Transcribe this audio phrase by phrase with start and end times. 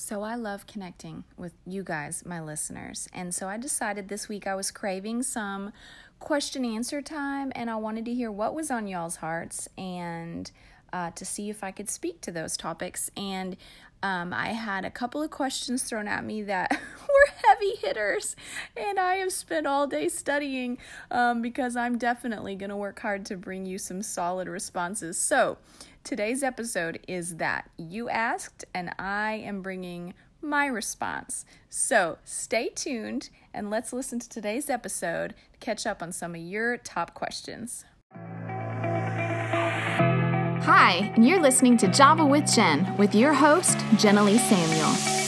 [0.00, 3.06] So, I love connecting with you guys, my listeners.
[3.12, 5.74] And so, I decided this week I was craving some
[6.20, 10.50] question answer time and I wanted to hear what was on y'all's hearts and
[10.92, 13.10] uh, to see if I could speak to those topics.
[13.14, 13.58] And
[14.02, 16.70] um, I had a couple of questions thrown at me that
[17.02, 18.34] were heavy hitters,
[18.74, 20.78] and I have spent all day studying
[21.10, 25.18] um, because I'm definitely going to work hard to bring you some solid responses.
[25.18, 25.58] So,
[26.04, 31.44] today's episode is that you asked, and I am bringing my response.
[31.68, 36.40] So, stay tuned and let's listen to today's episode to catch up on some of
[36.40, 37.84] your top questions.
[40.62, 45.19] Hi, and you're listening to Java with Jen with your host, Jenna Lee Samuel.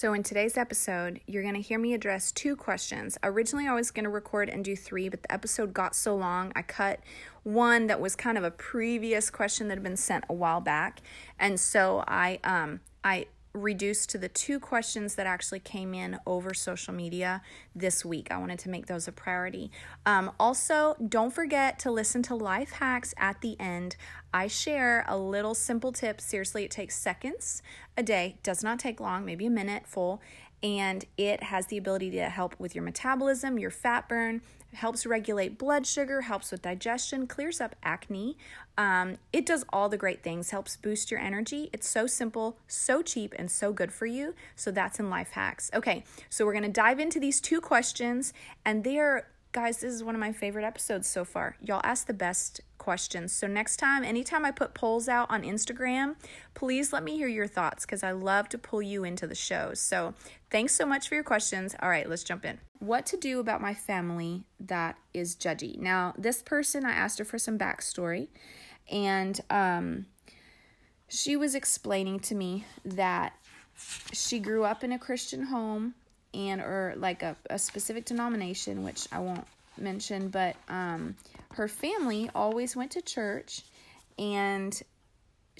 [0.00, 3.18] So, in today's episode, you're going to hear me address two questions.
[3.22, 6.52] Originally, I was going to record and do three, but the episode got so long,
[6.56, 7.00] I cut
[7.42, 11.02] one that was kind of a previous question that had been sent a while back.
[11.38, 16.54] And so I um I reduced to the two questions that actually came in over
[16.54, 17.42] social media
[17.74, 18.28] this week.
[18.30, 19.70] I wanted to make those a priority.
[20.06, 23.96] Um, also, don't forget to listen to life hacks at the end.
[24.32, 26.20] I share a little simple tip.
[26.20, 27.62] Seriously, it takes seconds
[27.96, 30.22] a day, does not take long, maybe a minute full,
[30.62, 34.42] and it has the ability to help with your metabolism, your fat burn,
[34.74, 38.36] helps regulate blood sugar, helps with digestion, clears up acne.
[38.78, 41.70] Um, it does all the great things, helps boost your energy.
[41.72, 44.34] It's so simple, so cheap, and so good for you.
[44.56, 45.70] So that's in life hacks.
[45.74, 48.32] Okay, so we're gonna dive into these two questions,
[48.64, 51.56] and they are guys, this is one of my favorite episodes so far.
[51.60, 53.32] Y'all ask the best questions.
[53.32, 56.16] So, next time, anytime I put polls out on Instagram,
[56.54, 59.72] please let me hear your thoughts because I love to pull you into the show.
[59.74, 60.14] So,
[60.50, 61.74] thanks so much for your questions.
[61.82, 62.58] All right, let's jump in.
[62.78, 65.78] What to do about my family that is judgy?
[65.78, 68.28] Now, this person, I asked her for some backstory,
[68.90, 70.06] and um,
[71.08, 73.34] she was explaining to me that
[74.12, 75.94] she grew up in a Christian home
[76.34, 79.46] and or like a, a specific denomination which i won't
[79.78, 81.16] mention but um,
[81.52, 83.62] her family always went to church
[84.18, 84.82] and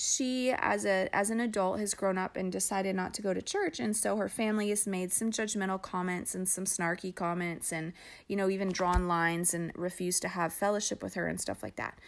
[0.01, 3.43] she as a as an adult has grown up and decided not to go to
[3.43, 7.93] church and so her family has made some judgmental comments and some snarky comments and
[8.27, 11.77] you know even drawn lines and refused to have fellowship with her and stuff like
[11.77, 11.99] that.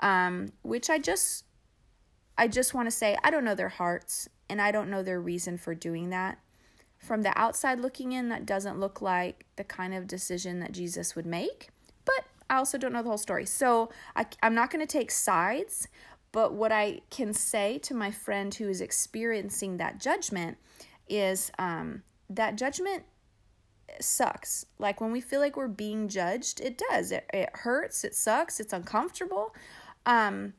[0.00, 1.44] Um, which i just
[2.36, 5.20] i just want to say i don't know their hearts and i don't know their
[5.20, 6.38] reason for doing that
[7.02, 11.16] from the outside looking in, that doesn't look like the kind of decision that Jesus
[11.16, 11.70] would make,
[12.04, 13.44] but I also don't know the whole story.
[13.44, 15.88] So I, I'm not going to take sides,
[16.30, 20.58] but what I can say to my friend who is experiencing that judgment
[21.08, 23.02] is um, that judgment
[24.00, 24.64] sucks.
[24.78, 27.10] Like when we feel like we're being judged, it does.
[27.10, 29.54] It, it hurts, it sucks, it's uncomfortable.
[30.06, 30.54] Um,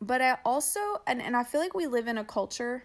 [0.00, 2.84] but I also, and, and I feel like we live in a culture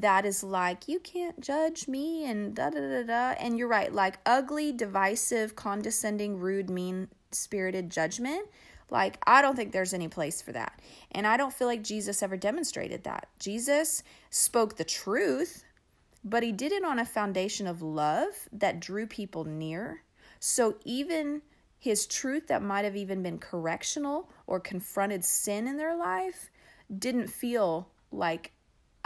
[0.00, 3.34] that is like, you can't judge me, and da da da da.
[3.40, 8.46] And you're right, like ugly, divisive, condescending, rude, mean spirited judgment.
[8.90, 10.80] Like, I don't think there's any place for that.
[11.10, 13.28] And I don't feel like Jesus ever demonstrated that.
[13.38, 15.64] Jesus spoke the truth,
[16.22, 20.02] but he did it on a foundation of love that drew people near.
[20.38, 21.42] So even
[21.78, 26.50] his truth that might have even been correctional or confronted sin in their life
[26.96, 28.52] didn't feel like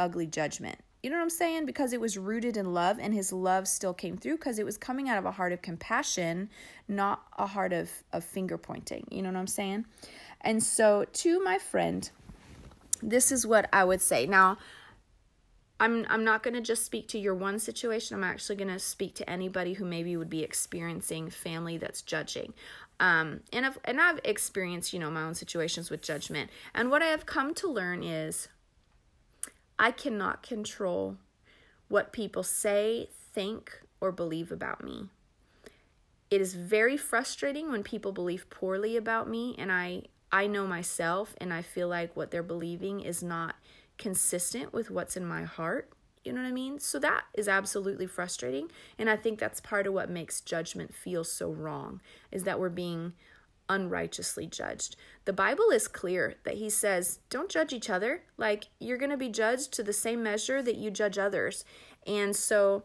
[0.00, 0.78] ugly judgment.
[1.02, 1.64] You know what I'm saying?
[1.64, 4.76] Because it was rooted in love and his love still came through because it was
[4.76, 6.50] coming out of a heart of compassion,
[6.88, 9.06] not a heart of, of finger pointing.
[9.10, 9.86] You know what I'm saying?
[10.42, 12.10] And so, to my friend,
[13.02, 14.26] this is what I would say.
[14.26, 14.58] Now,
[15.78, 18.14] I'm I'm not going to just speak to your one situation.
[18.14, 22.52] I'm actually going to speak to anybody who maybe would be experiencing family that's judging.
[23.00, 26.50] Um, and I've and I've experienced, you know, my own situations with judgment.
[26.74, 28.48] And what I have come to learn is
[29.80, 31.16] I cannot control
[31.88, 35.08] what people say, think, or believe about me.
[36.30, 41.34] It is very frustrating when people believe poorly about me and I I know myself
[41.41, 43.56] and I feel like what they're believing is not
[43.98, 45.91] consistent with what's in my heart.
[46.22, 46.78] You know what I mean?
[46.78, 48.71] So that is absolutely frustrating.
[48.98, 52.00] And I think that's part of what makes judgment feel so wrong
[52.30, 53.15] is that we're being
[53.70, 54.96] unrighteously judged.
[55.24, 58.24] The Bible is clear that he says, don't judge each other.
[58.36, 61.64] Like, you're going to be judged to the same measure that you judge others.
[62.06, 62.82] And so,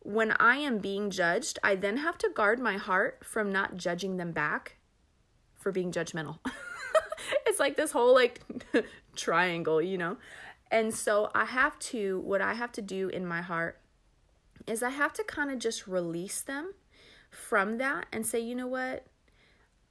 [0.00, 4.16] when I am being judged, I then have to guard my heart from not judging
[4.16, 4.76] them back
[5.56, 6.38] for being judgmental.
[7.46, 8.40] it's like this whole like
[9.16, 10.16] triangle, you know?
[10.70, 13.80] And so I have to, what I have to do in my heart
[14.66, 16.74] is I have to kind of just release them
[17.30, 19.06] from that and say, you know what?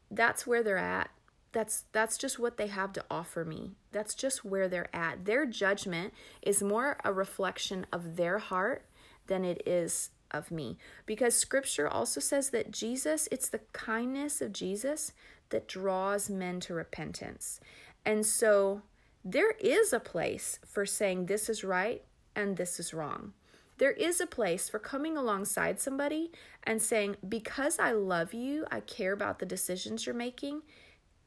[0.10, 1.10] That's where they're at.
[1.52, 3.72] That's that's just what they have to offer me.
[3.92, 5.26] That's just where they're at.
[5.26, 8.86] Their judgment is more a reflection of their heart
[9.28, 10.78] than it is of me.
[11.06, 15.14] Because scripture also says that Jesus, it's the kindness of Jesus
[15.50, 17.60] that draws men to repentance.
[18.06, 18.82] And so
[19.24, 22.04] there is a place for saying this is right
[22.36, 23.34] and this is wrong.
[23.78, 26.32] There is a place for coming alongside somebody
[26.64, 30.62] and saying, Because I love you, I care about the decisions you're making,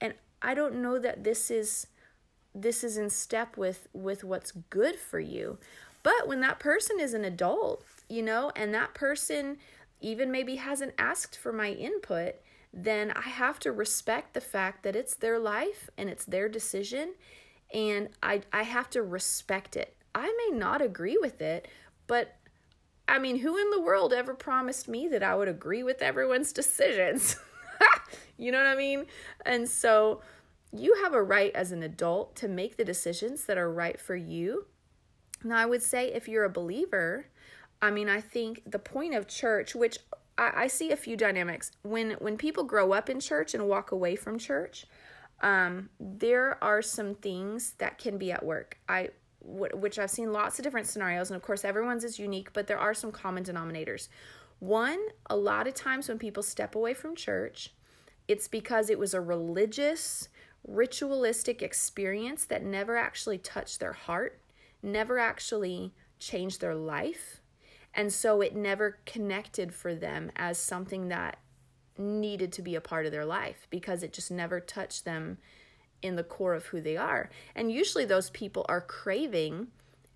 [0.00, 1.87] and I don't know that this is
[2.52, 5.58] this is in step with with what's good for you.
[6.02, 9.56] But when that person is an adult you know and that person
[10.00, 12.35] even maybe hasn't asked for my input
[12.75, 17.14] then i have to respect the fact that it's their life and it's their decision
[17.73, 19.96] and i i have to respect it.
[20.14, 21.69] I may not agree with it
[22.06, 22.37] but
[23.11, 26.53] i mean who in the world ever promised me that i would agree with everyone's
[26.61, 27.37] decisions
[28.39, 29.07] you know what i mean
[29.45, 30.21] and so
[30.73, 34.15] you have a right as an adult to make the decisions that are right for
[34.15, 34.67] you.
[35.43, 37.27] Now, I would say if you're a believer,
[37.83, 39.99] I mean, I think the point of church, which
[40.39, 43.91] I, I see a few dynamics when when people grow up in church and walk
[43.91, 44.87] away from church,
[45.41, 48.79] um, there are some things that can be at work.
[48.89, 49.11] I
[49.43, 52.79] which I've seen lots of different scenarios, and of course, everyone's is unique, but there
[52.79, 54.09] are some common denominators.
[54.59, 57.73] One, a lot of times when people step away from church,
[58.29, 60.29] it's because it was a religious
[60.67, 64.41] ritualistic experience that never actually touched their heart,
[64.83, 67.41] never actually changed their life.
[67.95, 71.39] And so it never connected for them as something that
[71.99, 75.39] needed to be a part of their life because it just never touched them
[76.02, 77.31] in the core of who they are.
[77.55, 79.69] And usually those people are craving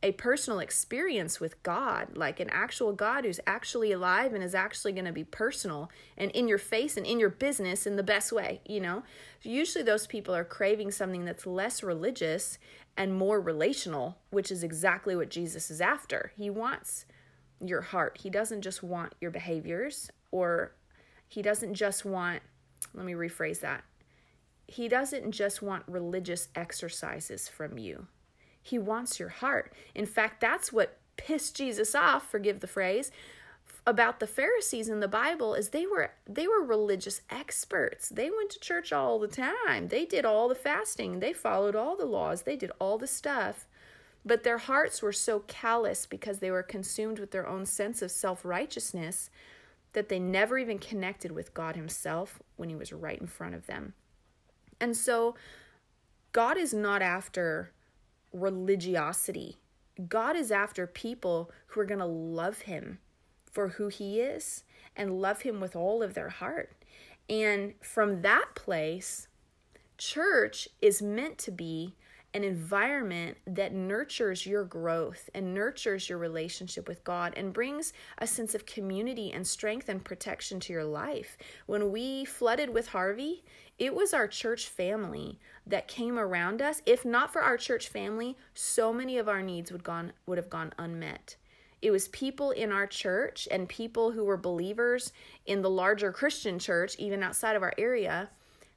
[0.05, 4.93] a personal experience with God, like an actual God who's actually alive and is actually
[4.93, 8.31] going to be personal and in your face and in your business in the best
[8.31, 9.03] way, you know?
[9.43, 12.59] Usually those people are craving something that's less religious
[12.99, 16.33] and more relational, which is exactly what Jesus is after.
[16.37, 17.07] He wants
[17.59, 18.19] your heart.
[18.23, 20.75] He doesn't just want your behaviors or
[21.29, 22.43] he doesn't just want,
[22.93, 23.85] let me rephrase that.
[24.67, 28.07] He doesn't just want religious exercises from you
[28.65, 29.73] he wants your heart.
[29.95, 33.13] In fact, that's what pissed Jesus off, forgive the phrase,
[33.87, 38.09] about the Pharisees in the Bible is they were they were religious experts.
[38.09, 39.89] They went to church all the time.
[39.89, 41.21] They did all the fasting.
[41.21, 42.43] They followed all the laws.
[42.43, 43.67] They did all the stuff.
[44.25, 48.11] But their hearts were so callous because they were consumed with their own sense of
[48.11, 49.29] self-righteousness
[49.93, 53.67] that they never even connected with God himself when he was right in front of
[53.67, 53.93] them.
[54.81, 55.35] And so
[56.33, 57.73] God is not after
[58.33, 59.59] religiosity.
[60.09, 62.99] God is after people who are going to love him
[63.51, 64.65] for who he is
[64.97, 66.73] and love him with all of their heart.
[67.29, 69.29] And from that place,
[69.97, 71.95] church is meant to be
[72.35, 78.27] an environment that nurtures your growth and nurtures your relationship with God and brings a
[78.27, 81.39] sense of community and strength and protection to your life.
[81.67, 83.45] When we flooded with Harvey,
[83.79, 86.83] it was our church family that came around us.
[86.87, 90.51] If not for our church family, so many of our needs would gone would have
[90.51, 91.37] gone unmet.
[91.83, 95.13] It was people in our church and people who were believers
[95.45, 98.31] in the larger Christian church, even outside of our area,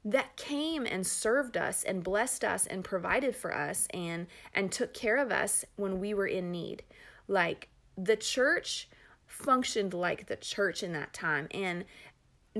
[0.03, 4.93] that came and served us and blessed us and provided for us and and took
[4.93, 6.83] care of us when we were in need.
[7.27, 8.89] Like the church
[9.25, 11.85] functioned like the church in that time and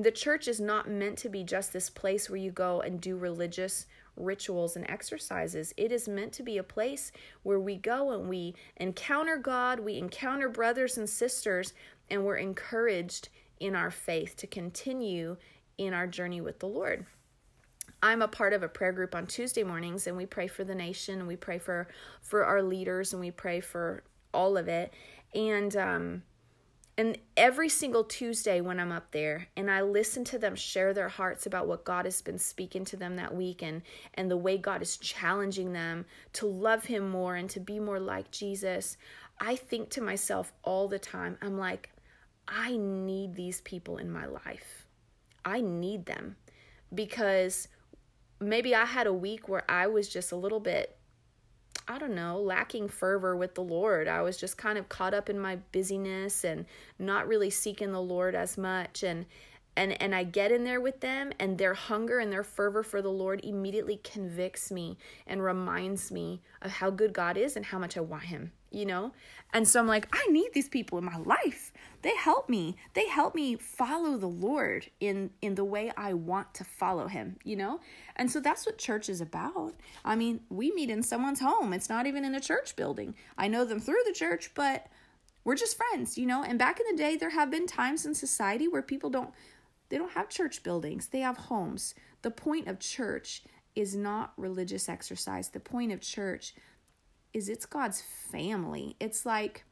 [0.04, 3.16] the church is not meant to be just this place where you go and do
[3.16, 3.86] religious
[4.16, 5.74] rituals and exercises.
[5.78, 7.12] It is meant to be a place
[7.44, 11.74] where we go and we encounter God, we encounter brothers and sisters,
[12.10, 15.38] and we're encouraged in our faith to continue
[15.78, 17.06] in our journey with the Lord.
[18.02, 20.76] I'm a part of a prayer group on Tuesday mornings and we pray for the
[20.76, 21.88] nation and we pray for
[22.22, 24.94] for our leaders and we pray for all of it.
[25.34, 26.24] And um
[26.98, 31.10] and every single Tuesday when I'm up there and I listen to them share their
[31.10, 33.84] hearts about what God has been speaking to them that week and,
[34.16, 38.00] and the way God is challenging them to love Him more and to be more
[38.00, 38.98] like Jesus,
[39.40, 41.92] I think to myself all the time, I'm like,
[42.48, 44.88] I need these people in my life.
[45.46, 46.36] I need them
[46.94, 47.68] because
[48.40, 50.97] maybe I had a week where I was just a little bit
[51.88, 54.08] I don't know, lacking fervor with the Lord.
[54.08, 56.66] I was just kind of caught up in my busyness and
[57.00, 59.26] not really seeking the Lord as much and
[59.78, 63.02] and and I get in there with them and their hunger and their fervor for
[63.02, 67.78] the Lord immediately convicts me and reminds me of how good God is and how
[67.78, 69.14] much I want him, you know?
[69.54, 71.72] And so I'm like, I need these people in my life.
[72.02, 72.76] They help me.
[72.96, 77.38] They help me follow the Lord in in the way I want to follow him,
[77.44, 77.80] you know?
[78.16, 79.76] And so that's what church is about.
[80.04, 81.72] I mean, we meet in someone's home.
[81.72, 83.14] It's not even in a church building.
[83.38, 84.88] I know them through the church, but
[85.44, 86.44] we're just friends, you know?
[86.44, 89.34] And back in the day there have been times in society where people don't
[89.90, 91.08] they don't have church buildings.
[91.08, 91.96] They have homes.
[92.22, 93.44] The point of church
[93.76, 95.50] is not religious exercise.
[95.50, 96.56] The point of church
[97.34, 98.96] is it's God's family.
[99.00, 99.64] It's like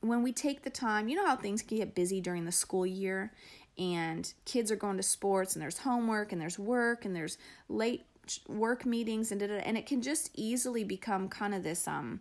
[0.00, 3.32] when we take the time, you know how things get busy during the school year
[3.78, 7.36] and kids are going to sports and there's homework and there's work and there's
[7.68, 8.04] late
[8.48, 12.20] work meetings and and it can just easily become kind of this um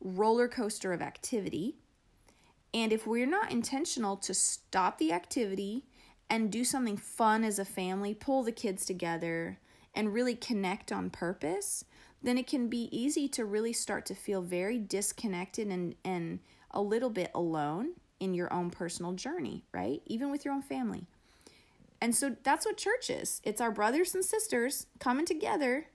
[0.00, 1.76] roller coaster of activity.
[2.72, 5.84] And if we're not intentional to stop the activity
[6.30, 9.58] and do something fun as a family, pull the kids together
[9.94, 11.84] and really connect on purpose,
[12.22, 16.38] then it can be easy to really start to feel very disconnected and, and
[16.70, 20.00] a little bit alone in your own personal journey, right?
[20.06, 21.06] Even with your own family.
[22.00, 25.88] And so that's what church is it's our brothers and sisters coming together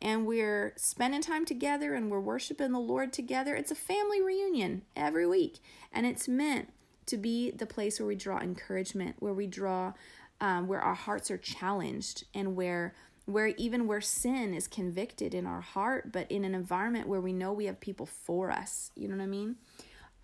[0.00, 3.56] and we're spending time together and we're worshiping the Lord together.
[3.56, 5.58] It's a family reunion every week,
[5.92, 6.72] and it's meant
[7.08, 9.92] to be the place where we draw encouragement, where we draw,
[10.40, 12.94] um, where our hearts are challenged, and where
[13.26, 17.32] where even where sin is convicted in our heart, but in an environment where we
[17.32, 18.90] know we have people for us.
[18.94, 19.56] You know what I mean?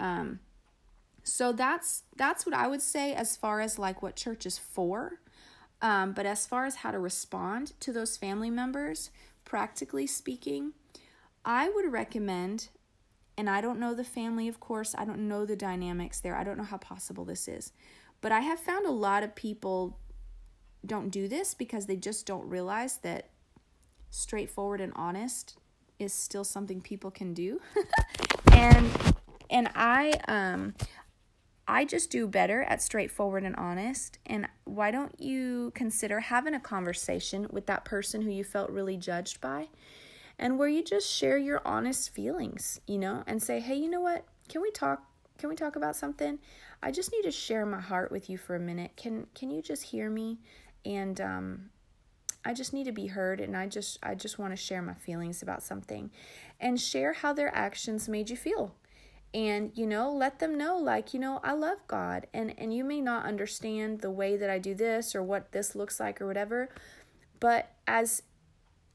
[0.01, 0.41] Um,
[1.23, 5.21] so that's that's what I would say as far as like what church is for.
[5.83, 9.11] Um, but as far as how to respond to those family members,
[9.45, 10.73] practically speaking,
[11.45, 12.69] I would recommend
[13.37, 14.95] and I don't know the family, of course.
[14.97, 16.37] I don't know the dynamics there.
[16.37, 17.73] I don't know how possible this is.
[18.21, 19.99] But I have found a lot of people
[20.87, 23.31] don't do this because they just don't realize that
[24.11, 25.59] straightforward and honest
[25.99, 27.61] is still something people can do.
[28.53, 28.91] and
[29.51, 30.75] and I um
[31.67, 34.19] I just do better at straightforward and honest.
[34.27, 38.97] And why don't you consider having a conversation with that person who you felt really
[38.97, 39.69] judged by?
[40.39, 44.01] And where you just share your honest feelings, you know, and say, "Hey, you know
[44.01, 44.25] what?
[44.49, 45.05] Can we talk?
[45.39, 46.39] Can we talk about something?
[46.83, 48.93] I just need to share my heart with you for a minute.
[48.97, 50.39] Can can you just hear me?
[50.85, 51.71] And um
[52.45, 54.95] I just need to be heard and I just I just want to share my
[54.95, 56.11] feelings about something
[56.61, 58.75] and share how their actions made you feel.
[59.33, 62.85] And you know, let them know like, you know, I love God and and you
[62.85, 66.27] may not understand the way that I do this or what this looks like or
[66.27, 66.69] whatever,
[67.41, 68.23] but as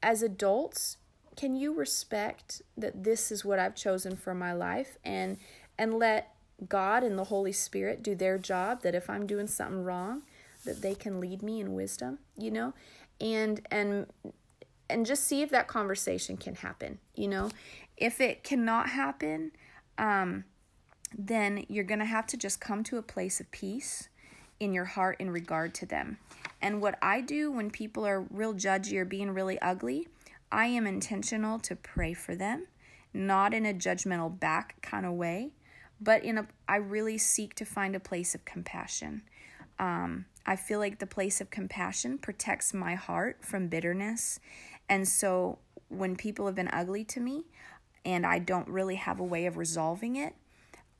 [0.00, 0.96] as adults,
[1.36, 5.38] can you respect that this is what I've chosen for my life and
[5.78, 6.34] and let
[6.68, 10.22] God and the Holy Spirit do their job that if I'm doing something wrong
[10.64, 12.74] that they can lead me in wisdom, you know?
[13.20, 14.06] And and
[14.88, 17.50] and just see if that conversation can happen, you know?
[17.96, 19.52] If it cannot happen,
[19.98, 20.44] um
[21.16, 24.08] then you're going to have to just come to a place of peace
[24.60, 26.18] in your heart in regard to them.
[26.62, 30.06] And what I do when people are real judgy or being really ugly,
[30.52, 32.66] I am intentional to pray for them,
[33.12, 35.50] not in a judgmental back kind of way,
[36.00, 39.22] but in a I really seek to find a place of compassion.
[39.78, 44.40] Um, I feel like the place of compassion protects my heart from bitterness.
[44.88, 47.44] And so when people have been ugly to me
[48.04, 50.34] and I don't really have a way of resolving it,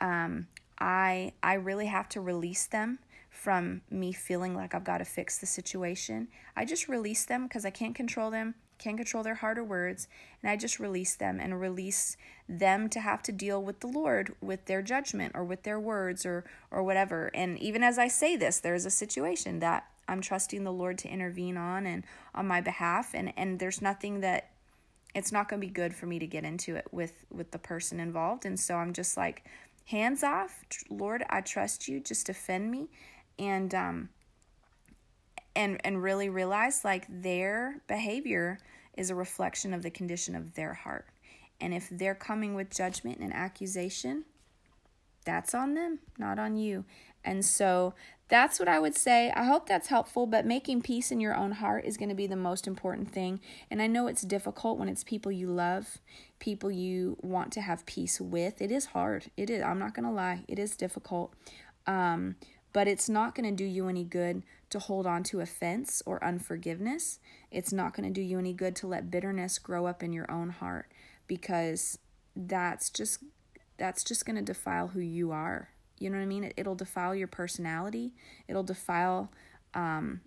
[0.01, 0.47] um,
[0.79, 5.39] I I really have to release them from me feeling like I've got to fix
[5.39, 6.29] the situation.
[6.57, 10.09] I just release them because I can't control them can't control their heart or words,
[10.43, 12.17] and I just release them and release
[12.49, 16.27] them to have to deal with the Lord with their judgment or with their words
[16.27, 17.31] or or whatever.
[17.35, 21.09] And even as I say this, there's a situation that I'm trusting the Lord to
[21.09, 24.51] intervene on and on my behalf and and there's nothing that
[25.15, 27.59] it's not going to be good for me to get into it with with the
[27.59, 29.45] person involved and so I'm just like
[29.87, 32.89] hands off Lord I trust you just defend me
[33.39, 34.09] and um
[35.57, 38.59] and and really realize like their behavior
[38.97, 41.07] is a reflection of the condition of their heart.
[41.61, 44.25] And if they're coming with judgment and accusation,
[45.25, 46.85] that's on them, not on you.
[47.25, 47.95] And so
[48.29, 49.31] that's what I would say.
[49.35, 52.27] I hope that's helpful, but making peace in your own heart is going to be
[52.27, 53.41] the most important thing.
[53.71, 55.99] And I know it's difficult when it's people you love,
[56.39, 58.63] people you want to have peace with.
[58.63, 59.31] It is hard.
[59.37, 59.63] It is.
[59.63, 60.45] I'm not going to lie.
[60.49, 61.35] It is difficult.
[61.87, 62.37] Um,
[62.73, 66.23] but it's not going to do you any good to hold on to offense or
[66.25, 67.19] unforgiveness.
[67.51, 70.31] It's not going to do you any good to let bitterness grow up in your
[70.31, 70.91] own heart
[71.27, 71.99] because
[72.37, 73.23] that's just
[73.77, 75.71] that's just going to defile who you are.
[75.99, 76.45] You know what I mean?
[76.45, 78.13] It, it'll defile your personality.
[78.47, 79.33] It'll defile
[79.75, 80.21] um,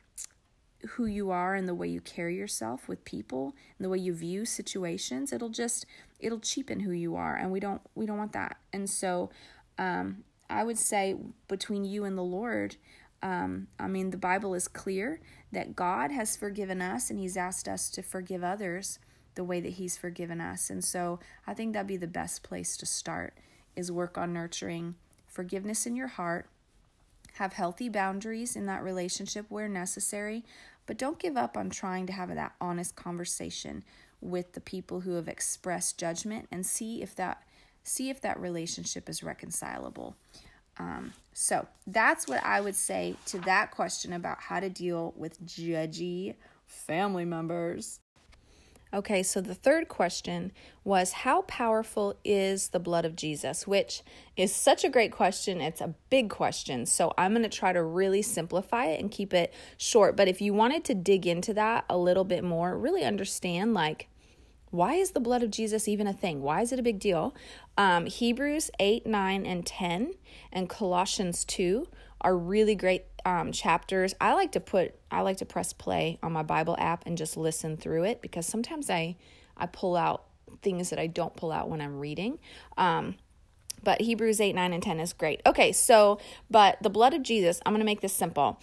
[0.90, 4.14] who you are and the way you carry yourself with people and the way you
[4.14, 5.86] view situations it'll just
[6.20, 9.30] it'll cheapen who you are and we don't we don't want that and so
[9.78, 10.24] um,
[10.54, 11.16] i would say
[11.48, 12.76] between you and the lord
[13.22, 15.20] um, i mean the bible is clear
[15.52, 19.00] that god has forgiven us and he's asked us to forgive others
[19.36, 20.70] the way that he's forgiven us.
[20.70, 23.36] And so i think that'd be the best place to start
[23.76, 24.96] is work on nurturing
[25.28, 26.48] forgiveness in your heart.
[27.34, 30.44] Have healthy boundaries in that relationship where necessary
[30.86, 33.84] but don't give up on trying to have that honest conversation
[34.20, 37.42] with the people who have expressed judgment and see if that
[37.84, 40.16] see if that relationship is reconcilable.
[40.78, 45.46] Um, so that's what I would say to that question about how to deal with
[45.46, 46.36] judgy
[46.66, 48.00] family members.
[48.94, 50.52] Okay, so the third question
[50.84, 53.66] was How powerful is the blood of Jesus?
[53.66, 54.04] Which
[54.38, 55.62] is such a great question.
[55.62, 56.86] It's a big question.
[56.86, 60.16] So I'm going to try to really simplify it and keep it short.
[60.16, 64.10] But if you wanted to dig into that a little bit more, really understand like,
[64.74, 66.42] why is the blood of Jesus even a thing?
[66.42, 67.36] Why is it a big deal?
[67.78, 70.16] Um, Hebrews 8, 9, and 10,
[70.52, 71.88] and Colossians 2
[72.22, 74.16] are really great um, chapters.
[74.20, 77.38] I like to put I like to press play on my Bible app and just
[77.38, 79.16] listen through it because sometimes I
[79.56, 80.24] I pull out
[80.64, 82.40] things that I don't pull out when I'm reading.
[82.76, 83.16] Um,
[83.84, 85.42] but Hebrews 8, 9, and 10 is great.
[85.46, 88.60] Okay, so, but the blood of Jesus, I'm going to make this simple.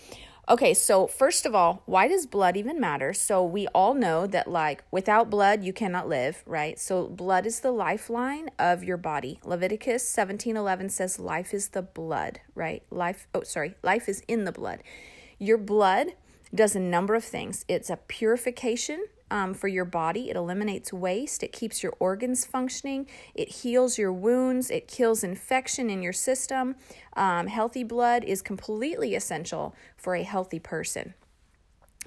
[0.51, 3.13] Okay, so first of all, why does blood even matter?
[3.13, 6.77] So we all know that like without blood you cannot live, right?
[6.77, 9.39] So blood is the lifeline of your body.
[9.45, 12.83] Leviticus 17:11 says life is the blood, right?
[12.91, 14.83] Life oh sorry, life is in the blood.
[15.39, 16.15] Your blood
[16.53, 17.65] does a number of things.
[17.69, 20.31] It's a purification um, for your body.
[20.31, 21.43] It eliminates waste.
[21.43, 23.07] It keeps your organs functioning.
[23.35, 24.71] It heals your wounds.
[24.71, 26.77] It kills infection in your system.
[27.17, 31.15] Um, healthy blood is completely essential for a healthy person.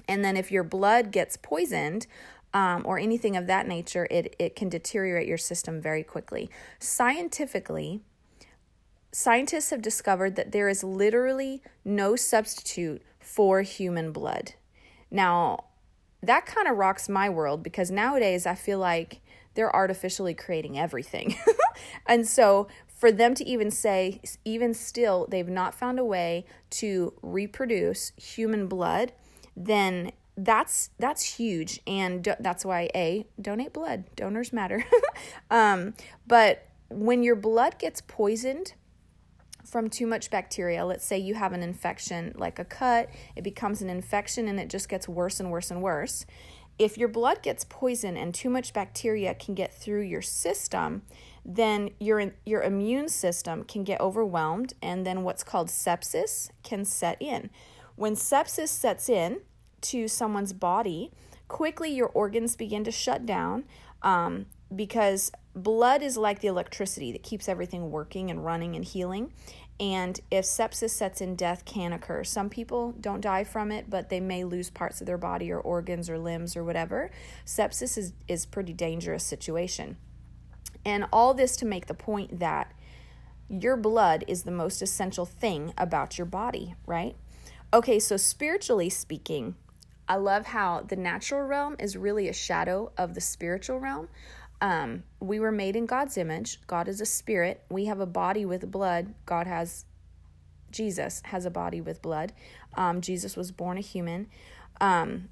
[0.06, 2.06] And then if your blood gets poisoned,
[2.54, 6.48] um, or anything of that nature, it, it can deteriorate your system very quickly.
[6.78, 8.00] Scientifically,
[9.10, 14.54] scientists have discovered that there is literally no substitute for human blood.
[15.10, 15.64] Now,
[16.24, 19.20] that kind of rocks my world because nowadays I feel like
[19.54, 21.36] they're artificially creating everything.
[22.06, 27.12] and so for them to even say, even still, they've not found a way to
[27.22, 29.12] reproduce human blood,
[29.56, 31.80] then that's that's huge.
[31.86, 34.04] And do, that's why a donate blood.
[34.16, 34.84] Donors matter.
[35.50, 35.94] Um,
[36.26, 38.74] but when your blood gets poisoned
[39.64, 40.84] from too much bacteria.
[40.84, 44.68] Let's say you have an infection like a cut, it becomes an infection and it
[44.68, 46.26] just gets worse and worse and worse.
[46.78, 51.02] If your blood gets poisoned and too much bacteria can get through your system,
[51.44, 57.20] then your your immune system can get overwhelmed and then what's called sepsis can set
[57.20, 57.50] in.
[57.96, 59.40] When sepsis sets in
[59.82, 61.12] to someone's body,
[61.46, 63.64] quickly your organs begin to shut down
[64.02, 69.32] um, because blood is like the electricity that keeps everything working and running and healing.
[69.80, 72.22] And if sepsis sets in, death can occur.
[72.22, 75.58] Some people don't die from it, but they may lose parts of their body or
[75.58, 77.10] organs or limbs or whatever.
[77.44, 79.96] Sepsis is is pretty dangerous situation.
[80.84, 82.72] And all this to make the point that
[83.48, 87.16] your blood is the most essential thing about your body, right?
[87.72, 89.56] Okay, so spiritually speaking,
[90.06, 94.08] I love how the natural realm is really a shadow of the spiritual realm.
[94.64, 96.58] Um, we were made in God's image.
[96.66, 97.62] God is a spirit.
[97.68, 99.12] We have a body with blood.
[99.26, 99.84] God has,
[100.70, 102.32] Jesus has a body with blood.
[102.72, 104.26] Um, Jesus was born a human.
[104.80, 105.28] Um,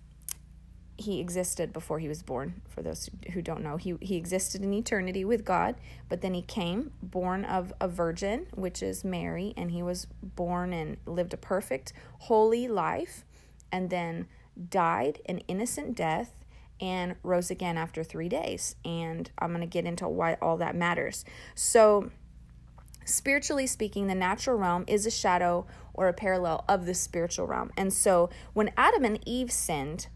[0.98, 3.78] he existed before he was born, for those who don't know.
[3.78, 5.76] He, he existed in eternity with God,
[6.10, 10.74] but then he came, born of a virgin, which is Mary, and he was born
[10.74, 13.24] and lived a perfect, holy life,
[13.72, 14.28] and then
[14.68, 16.41] died an innocent death
[16.82, 18.74] and rose again after three days.
[18.84, 21.24] And I'm going to get into why all that matters.
[21.54, 22.10] So,
[23.04, 27.70] spiritually speaking, the natural realm is a shadow or a parallel of the spiritual realm.
[27.76, 30.08] And so, when Adam and Eve sinned,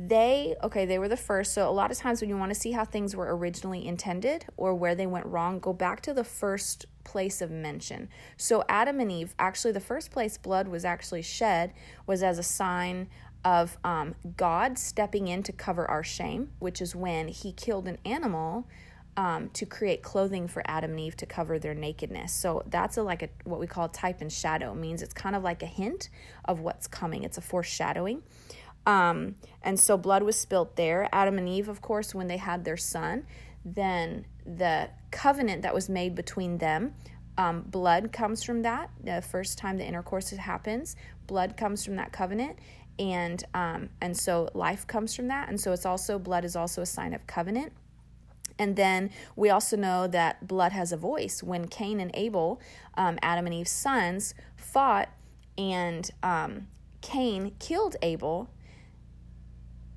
[0.00, 2.60] they okay they were the first so a lot of times when you want to
[2.60, 6.22] see how things were originally intended or where they went wrong go back to the
[6.22, 11.22] first place of mention so adam and eve actually the first place blood was actually
[11.22, 11.72] shed
[12.06, 13.08] was as a sign
[13.44, 17.98] of um, God stepping in to cover our shame, which is when He killed an
[18.04, 18.66] animal
[19.16, 22.32] um, to create clothing for Adam and Eve to cover their nakedness.
[22.32, 24.72] So that's a, like a what we call type and shadow.
[24.72, 26.08] It means it's kind of like a hint
[26.44, 27.24] of what's coming.
[27.24, 28.22] It's a foreshadowing.
[28.86, 31.08] Um, and so blood was spilt there.
[31.12, 33.26] Adam and Eve, of course, when they had their son,
[33.64, 36.94] then the covenant that was made between them
[37.38, 38.90] Um, blood comes from that.
[39.02, 40.96] The first time the intercourse happens,
[41.28, 42.58] blood comes from that covenant,
[42.98, 45.48] and um, and so life comes from that.
[45.48, 47.72] And so it's also blood is also a sign of covenant.
[48.58, 51.42] And then we also know that blood has a voice.
[51.42, 52.60] When Cain and Abel,
[52.94, 55.08] um, Adam and Eve's sons, fought,
[55.56, 56.66] and um,
[57.00, 58.50] Cain killed Abel,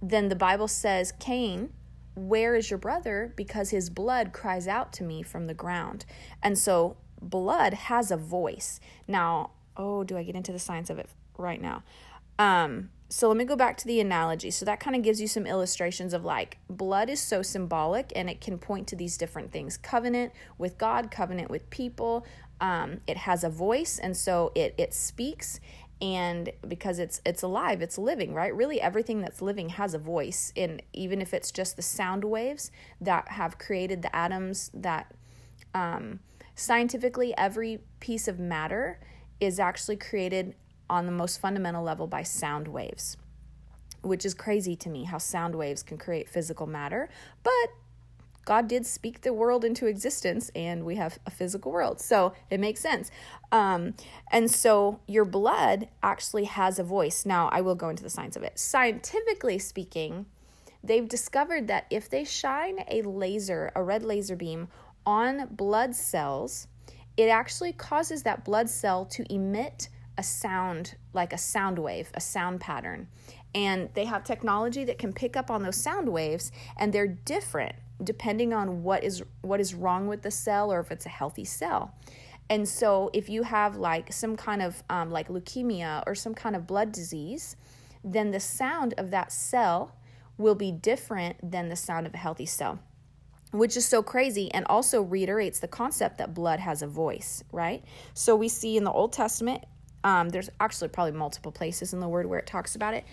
[0.02, 1.74] then the Bible says, Cain,
[2.16, 3.34] where is your brother?
[3.36, 6.06] Because his blood cries out to me from the ground.
[6.44, 8.80] And so blood has a voice.
[9.08, 11.84] Now, oh, do I get into the science of it right now?
[12.40, 14.52] Um, so let me go back to the analogy.
[14.52, 18.30] So that kind of gives you some illustrations of like blood is so symbolic and
[18.30, 22.26] it can point to these different things covenant with God, covenant with people.
[22.62, 25.60] Um, it has a voice and so it, it speaks
[26.02, 30.52] and because it's it's alive it's living right really everything that's living has a voice
[30.58, 35.14] and even if it's just the sound waves that have created the atoms that
[35.76, 36.20] um,
[36.56, 39.00] scientifically every piece of matter
[39.40, 40.56] is actually created
[40.92, 43.18] on the most fundamental level by sound waves
[44.02, 47.10] which is crazy to me how sound waves can create physical matter
[47.42, 47.70] but
[48.46, 52.02] God did speak the world into existence and we have a physical world.
[52.02, 53.12] So it makes sense.
[53.52, 53.94] Um,
[54.32, 57.26] and so your blood actually has a voice.
[57.26, 58.58] Now, I will go into the science of it.
[58.58, 60.26] Scientifically speaking,
[60.84, 64.70] they've discovered that if they shine a laser, a red laser beam,
[65.06, 66.68] on blood cells,
[67.18, 72.22] it actually causes that blood cell to emit a sound, like a sound wave, a
[72.22, 73.08] sound pattern.
[73.54, 77.76] And they have technology that can pick up on those sound waves, and they're different
[78.04, 81.46] depending on what is what is wrong with the cell or if it's a healthy
[81.46, 81.94] cell.
[82.50, 86.56] And so if you have like some kind of um, like leukemia or some kind
[86.56, 87.56] of blood disease,
[88.04, 89.96] then the sound of that cell
[90.38, 92.80] will be different than the sound of a healthy cell
[93.52, 97.84] which is so crazy and also reiterates the concept that blood has a voice, right?
[98.14, 99.66] So we see in the Old Testament,
[100.04, 103.06] um, there's actually probably multiple places in the Word where it talks about it,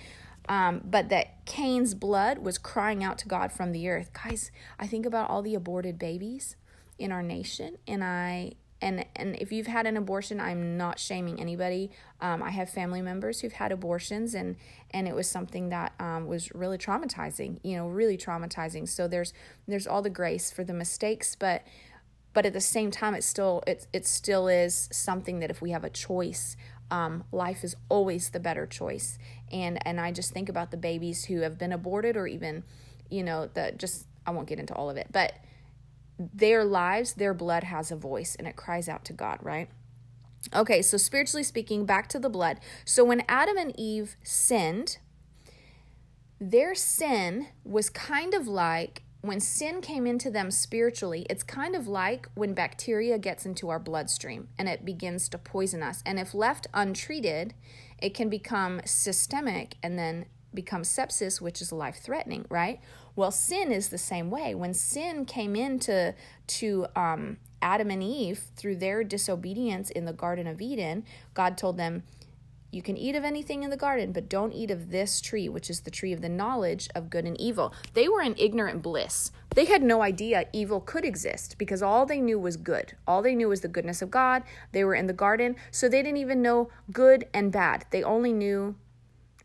[0.48, 4.10] um, but that Cain's blood was crying out to God from the earth.
[4.12, 6.56] Guys, I think about all the aborted babies
[6.98, 11.40] in our nation, and I and and if you've had an abortion, I'm not shaming
[11.40, 11.90] anybody.
[12.20, 14.56] Um, I have family members who've had abortions, and
[14.92, 17.58] and it was something that um, was really traumatizing.
[17.62, 18.88] You know, really traumatizing.
[18.88, 19.32] So there's
[19.66, 21.62] there's all the grace for the mistakes, but
[22.34, 25.72] but at the same time, it still it it still is something that if we
[25.72, 26.56] have a choice,
[26.90, 29.18] um, life is always the better choice.
[29.50, 32.64] And and i just think about the babies who have been aborted or even
[33.10, 35.32] you know the just i won't get into all of it but
[36.18, 39.68] their lives their blood has a voice and it cries out to god right?
[40.54, 42.60] Okay so spiritually speaking back to the blood.
[42.84, 44.98] So when adam and eve sinned
[46.40, 51.88] their sin was kind of like when sin came into them spiritually, it's kind of
[51.88, 56.02] like when bacteria gets into our bloodstream and it begins to poison us.
[56.06, 57.54] And if left untreated,
[58.00, 62.80] it can become systemic and then become sepsis, which is life threatening, right?
[63.16, 64.54] Well, sin is the same way.
[64.54, 66.14] When sin came into
[66.46, 71.04] to um, Adam and Eve through their disobedience in the Garden of Eden,
[71.34, 72.04] God told them,
[72.70, 75.70] you can eat of anything in the garden, but don't eat of this tree, which
[75.70, 77.72] is the tree of the knowledge of good and evil.
[77.94, 79.32] They were in ignorant bliss.
[79.54, 82.94] They had no idea evil could exist because all they knew was good.
[83.06, 84.42] All they knew was the goodness of God.
[84.72, 87.86] They were in the garden, so they didn't even know good and bad.
[87.90, 88.76] They only knew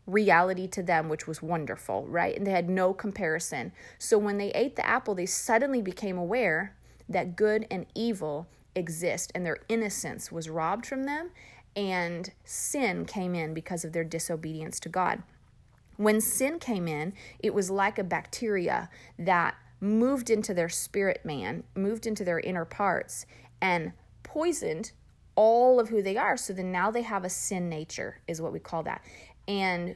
[0.06, 2.36] reality to them, which was wonderful, right?
[2.36, 3.72] And they had no comparison.
[3.98, 6.76] So when they ate the apple, they suddenly became aware
[7.08, 11.30] that good and evil exist and their innocence was robbed from them
[11.76, 15.24] and sin came in because of their disobedience to God.
[15.98, 21.64] When sin came in, it was like a bacteria that moved into their spirit man,
[21.76, 23.26] moved into their inner parts,
[23.62, 24.92] and poisoned
[25.36, 26.38] all of who they are.
[26.38, 29.02] So then now they have a sin nature, is what we call that.
[29.48, 29.96] And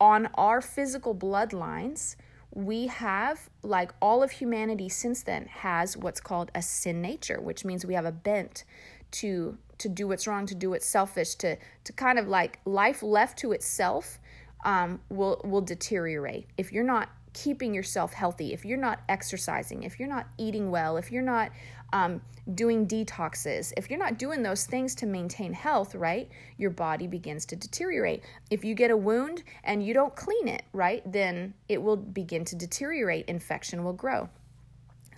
[0.00, 2.16] on our physical bloodlines,
[2.50, 7.64] we have, like all of humanity since then, has what's called a sin nature, which
[7.64, 8.64] means we have a bent
[9.10, 13.02] to to do what's wrong, to do what's selfish, to to kind of like life
[13.02, 14.18] left to itself
[14.64, 19.98] um, will will deteriorate if you're not keeping yourself healthy, if you're not exercising, if
[19.98, 21.52] you're not eating well, if you're not
[21.92, 22.20] um,
[22.54, 27.46] doing detoxes, if you're not doing those things to maintain health, right, your body begins
[27.46, 28.24] to deteriorate.
[28.50, 32.44] If you get a wound and you don't clean it, right, then it will begin
[32.46, 33.26] to deteriorate.
[33.26, 34.28] Infection will grow.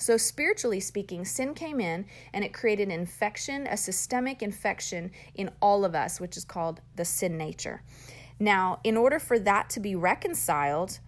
[0.00, 5.50] So, spiritually speaking, sin came in and it created an infection, a systemic infection in
[5.60, 7.82] all of us, which is called the sin nature.
[8.38, 11.00] Now, in order for that to be reconciled,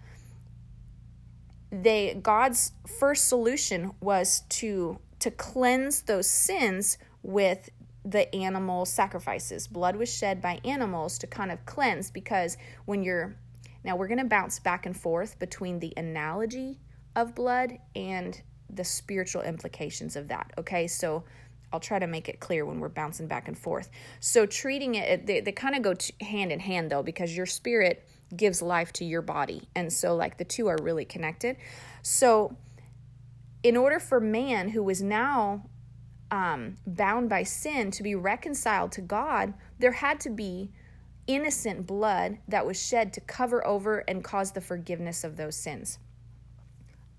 [1.70, 7.70] they God's first solution was to to cleanse those sins with
[8.04, 9.68] the animal sacrifices.
[9.68, 13.36] Blood was shed by animals to kind of cleanse because when you're
[13.84, 16.78] now we're going to bounce back and forth between the analogy
[17.16, 20.52] of blood and the spiritual implications of that.
[20.58, 21.24] Okay, so
[21.72, 23.90] I'll try to make it clear when we're bouncing back and forth.
[24.20, 28.06] So treating it, they, they kind of go hand in hand though, because your spirit
[28.36, 29.68] gives life to your body.
[29.74, 31.56] And so, like, the two are really connected.
[32.02, 32.56] So,
[33.62, 35.66] in order for man who is now
[36.30, 40.70] um, bound by sin to be reconciled to God, there had to be
[41.26, 45.98] innocent blood that was shed to cover over and cause the forgiveness of those sins.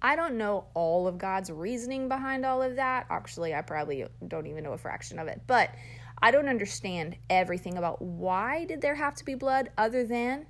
[0.04, 3.06] I don't know all of God's reasoning behind all of that.
[3.10, 5.42] Actually, I probably don't even know a fraction of it.
[5.48, 5.70] But
[6.22, 10.46] I don't understand everything about why did there have to be blood other than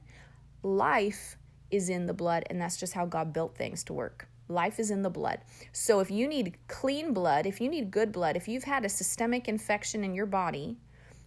[0.64, 1.38] life
[1.70, 4.28] is in the blood and that's just how God built things to work.
[4.48, 5.40] Life is in the blood.
[5.72, 8.90] So if you need clean blood, if you need good blood, if you've had a
[8.90, 10.78] systemic infection in your body,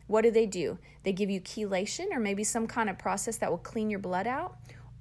[0.07, 0.79] what do they do?
[1.03, 4.27] They give you chelation or maybe some kind of process that will clean your blood
[4.27, 4.57] out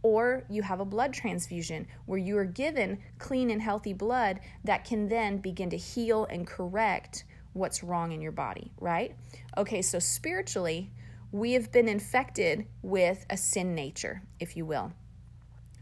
[0.05, 4.85] or you have a blood transfusion where you are given clean and healthy blood that
[4.85, 9.15] can then begin to heal and correct what's wrong in your body, right?
[9.57, 10.91] Okay, so spiritually,
[11.31, 14.93] we have been infected with a sin nature, if you will.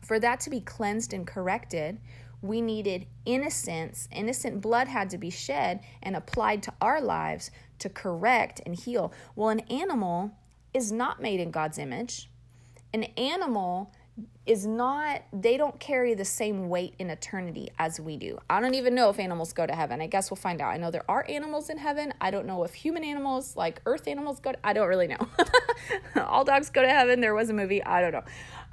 [0.01, 1.99] For that to be cleansed and corrected,
[2.41, 4.07] we needed innocence.
[4.09, 9.11] Innocent blood had to be shed and applied to our lives to correct and heal.
[9.35, 10.31] Well, an animal
[10.73, 12.29] is not made in God's image.
[12.93, 13.91] An animal
[14.45, 18.37] is not they don't carry the same weight in eternity as we do.
[18.49, 20.01] I don't even know if animals go to heaven.
[20.01, 20.73] I guess we'll find out.
[20.73, 22.13] I know there are animals in heaven.
[22.19, 25.27] I don't know if human animals like earth animals go to, I don't really know.
[26.21, 27.21] All dogs go to heaven.
[27.21, 27.83] There was a movie.
[27.83, 28.23] I don't know.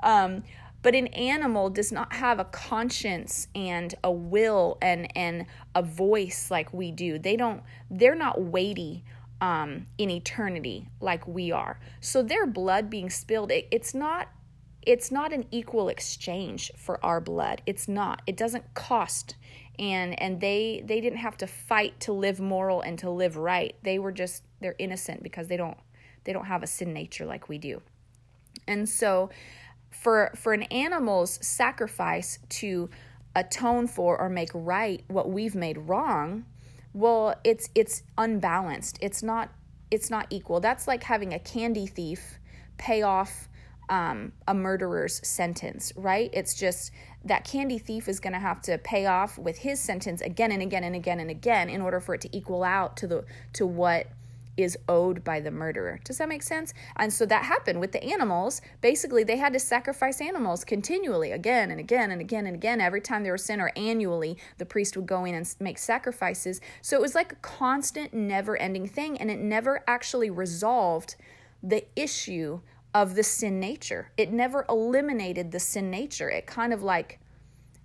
[0.02, 0.42] Um,
[0.82, 6.50] but an animal does not have a conscience and a will and and a voice
[6.50, 7.18] like we do.
[7.18, 9.04] They don't they're not weighty
[9.40, 11.78] um, in eternity like we are.
[12.00, 14.28] So their blood being spilled, it, it's not
[14.82, 17.62] it's not an equal exchange for our blood.
[17.66, 18.22] It's not.
[18.26, 19.36] It doesn't cost.
[19.78, 23.74] And and they they didn't have to fight to live moral and to live right.
[23.82, 25.78] They were just they're innocent because they don't
[26.24, 27.82] they don't have a sin nature like we do.
[28.66, 29.30] And so
[29.90, 32.90] for for an animal's sacrifice to
[33.34, 36.44] atone for or make right what we've made wrong
[36.92, 38.98] well it's it's unbalanced.
[39.00, 39.50] It's not
[39.90, 40.60] it's not equal.
[40.60, 42.38] That's like having a candy thief
[42.78, 43.48] pay off
[43.90, 46.30] um, a murderer's sentence, right?
[46.32, 46.92] It's just
[47.24, 50.62] that candy thief is going to have to pay off with his sentence again and
[50.62, 53.24] again and again and again in order for it to equal out to the
[53.54, 54.06] to what
[54.56, 56.00] is owed by the murderer.
[56.04, 56.74] Does that make sense?
[56.96, 58.60] And so that happened with the animals.
[58.80, 62.80] Basically, they had to sacrifice animals continually, again and again and again and again.
[62.80, 66.60] Every time there was sin, or annually, the priest would go in and make sacrifices.
[66.82, 71.16] So it was like a constant, never ending thing, and it never actually resolved
[71.62, 72.60] the issue
[72.94, 74.10] of the sin nature.
[74.16, 76.30] It never eliminated the sin nature.
[76.30, 77.20] It kind of like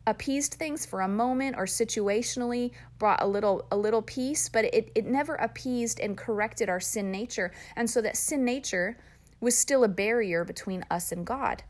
[0.08, 4.92] appeased things for a moment or situationally brought a little a little peace, but it,
[4.96, 7.52] it never appeased and corrected our sin nature.
[7.76, 8.98] And so that sin nature
[9.40, 11.64] was still a barrier between us and God.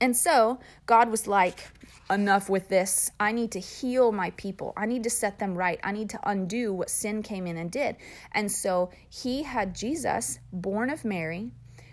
[0.00, 1.70] And so God was like,
[2.10, 3.10] enough with this.
[3.18, 4.72] I need to heal my people.
[4.76, 5.80] I need to set them right.
[5.82, 7.96] I need to undo what sin came in and did.
[8.32, 11.52] And so he had Jesus, born of Mary,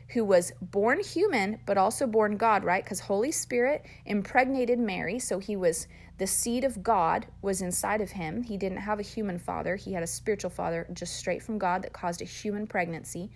[0.09, 2.83] who was born human but also born God, right?
[2.83, 8.11] Because Holy Spirit impregnated Mary, so he was the seed of God was inside of
[8.11, 8.43] him.
[8.43, 11.83] He didn't have a human father, he had a spiritual father just straight from God
[11.83, 13.31] that caused a human pregnancy.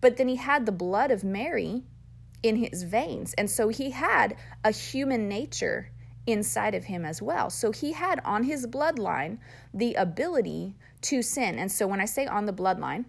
[0.00, 1.82] But then he had the blood of Mary
[2.42, 3.34] in his veins.
[3.34, 5.90] And so he had a human nature
[6.26, 7.50] inside of him as well.
[7.50, 9.38] So he had on his bloodline
[9.74, 11.58] the ability to sin.
[11.58, 13.06] And so when I say on the bloodline,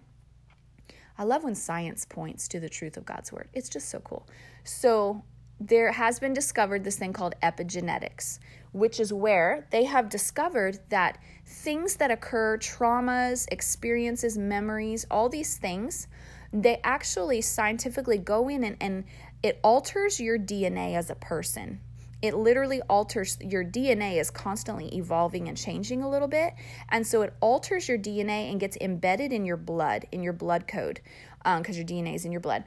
[1.18, 3.48] I love when science points to the truth of God's word.
[3.52, 4.26] It's just so cool.
[4.64, 5.22] So,
[5.60, 8.40] there has been discovered this thing called epigenetics,
[8.72, 15.56] which is where they have discovered that things that occur, traumas, experiences, memories, all these
[15.56, 16.08] things,
[16.52, 19.04] they actually scientifically go in and, and
[19.42, 21.80] it alters your DNA as a person
[22.22, 26.54] it literally alters your DNA is constantly evolving and changing a little bit.
[26.88, 30.68] And so it alters your DNA and gets embedded in your blood, in your blood
[30.68, 31.00] code,
[31.44, 32.62] because um, your DNA is in your blood.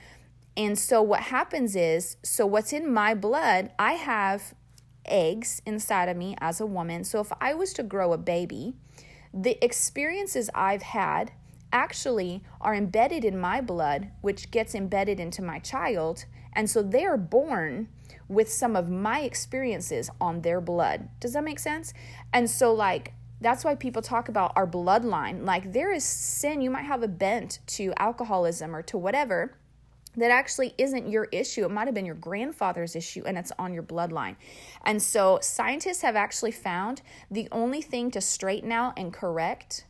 [0.57, 4.53] And so what happens is, so what's in my blood, I have
[5.05, 7.03] eggs inside of me as a woman.
[7.03, 8.73] So if I was to grow a baby,
[9.33, 11.31] the experiences I've had
[11.75, 16.25] actually are embedded in my blood, which gets embedded into my child.
[16.53, 17.89] And so they are born
[18.29, 21.09] with some of my experiences on their blood.
[21.19, 21.93] Does that make sense?
[22.31, 23.11] And so, like,
[23.41, 25.45] that's why people talk about our bloodline.
[25.45, 29.57] Like there is sin, you might have a bent to alcoholism or to whatever
[30.15, 31.65] that actually isn't your issue.
[31.65, 34.38] It might have been your grandfather's issue and it's on your bloodline.
[34.85, 39.85] And so scientists have actually found the only thing to straighten out and correct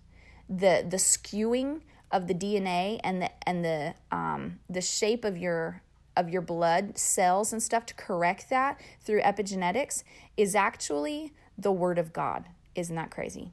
[0.50, 1.82] the the skewing
[2.12, 5.82] of the DNA and the and the um, the shape of your
[6.16, 10.04] of your blood cells and stuff to correct that through epigenetics
[10.38, 12.46] is actually the word of God.
[12.74, 13.52] Isn't that crazy?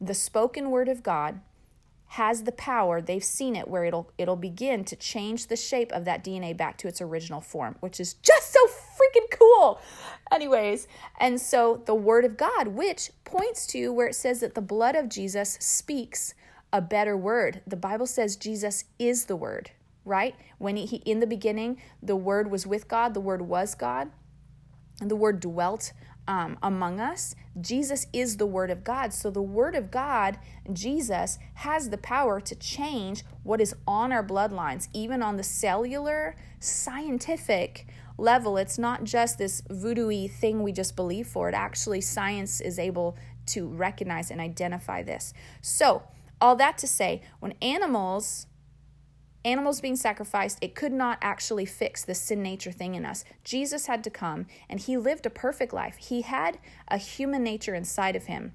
[0.00, 1.40] The spoken word of God
[2.10, 6.04] has the power they've seen it where it'll it'll begin to change the shape of
[6.04, 8.60] that DNA back to its original form which is just so
[8.96, 9.80] freaking cool
[10.32, 10.88] anyways
[11.20, 14.96] and so the word of God which points to where it says that the blood
[14.96, 16.34] of Jesus speaks
[16.72, 19.70] a better word the bible says Jesus is the word
[20.04, 24.10] right when he in the beginning the word was with God the word was God
[25.00, 25.92] and the word dwelt
[26.28, 27.34] um, among us.
[27.60, 29.12] Jesus is the Word of God.
[29.12, 30.38] So the Word of God,
[30.72, 36.36] Jesus, has the power to change what is on our bloodlines, even on the cellular,
[36.60, 37.86] scientific
[38.18, 38.56] level.
[38.56, 41.48] It's not just this voodoo thing we just believe for.
[41.48, 45.32] It actually, science is able to recognize and identify this.
[45.60, 46.02] So,
[46.40, 48.46] all that to say, when animals
[49.46, 53.24] animals being sacrificed, it could not actually fix the sin nature thing in us.
[53.44, 55.96] Jesus had to come and he lived a perfect life.
[55.96, 58.52] He had a human nature inside of him.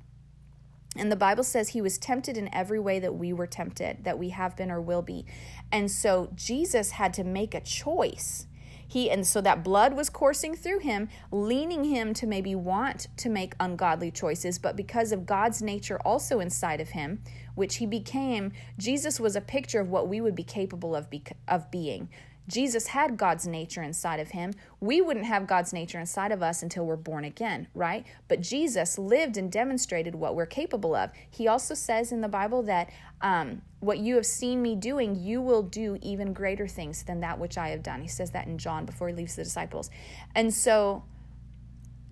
[0.98, 4.20] And the Bible says he was tempted in every way that we were tempted, that
[4.20, 5.26] we have been or will be.
[5.72, 8.48] And so Jesus had to make a choice.
[8.92, 13.30] He and so that blood was coursing through him, leaning him to maybe want to
[13.30, 17.24] make ungodly choices, but because of God's nature also inside of him,
[17.56, 21.24] which he became, Jesus was a picture of what we would be capable of, be,
[21.48, 22.10] of being.
[22.48, 24.54] Jesus had God's nature inside of him.
[24.80, 28.06] We wouldn't have God's nature inside of us until we're born again, right?
[28.28, 31.12] But Jesus lived and demonstrated what we're capable of.
[31.30, 32.90] He also says in the Bible that
[33.22, 37.40] um, what you have seen me doing, you will do even greater things than that
[37.40, 38.02] which I have done.
[38.02, 39.90] He says that in John before he leaves the disciples.
[40.36, 41.04] And so,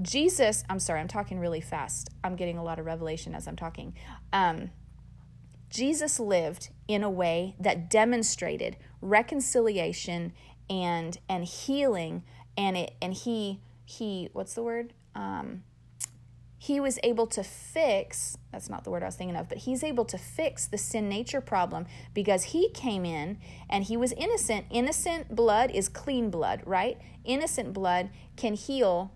[0.02, 2.10] Jesus, I'm sorry, I'm talking really fast.
[2.24, 3.96] I'm getting a lot of revelation as I'm talking.
[4.32, 4.70] Um,
[5.70, 10.34] Jesus lived in a way that demonstrated reconciliation
[10.70, 12.24] and and healing
[12.58, 15.64] and it and he he what's the word um
[16.58, 19.84] he was able to fix that's not the word I was thinking of, but he's
[19.84, 23.38] able to fix the sin nature problem because he came in
[23.70, 24.66] and he was innocent.
[24.72, 26.98] Innocent blood is clean blood, right?
[27.24, 29.12] Innocent blood can heal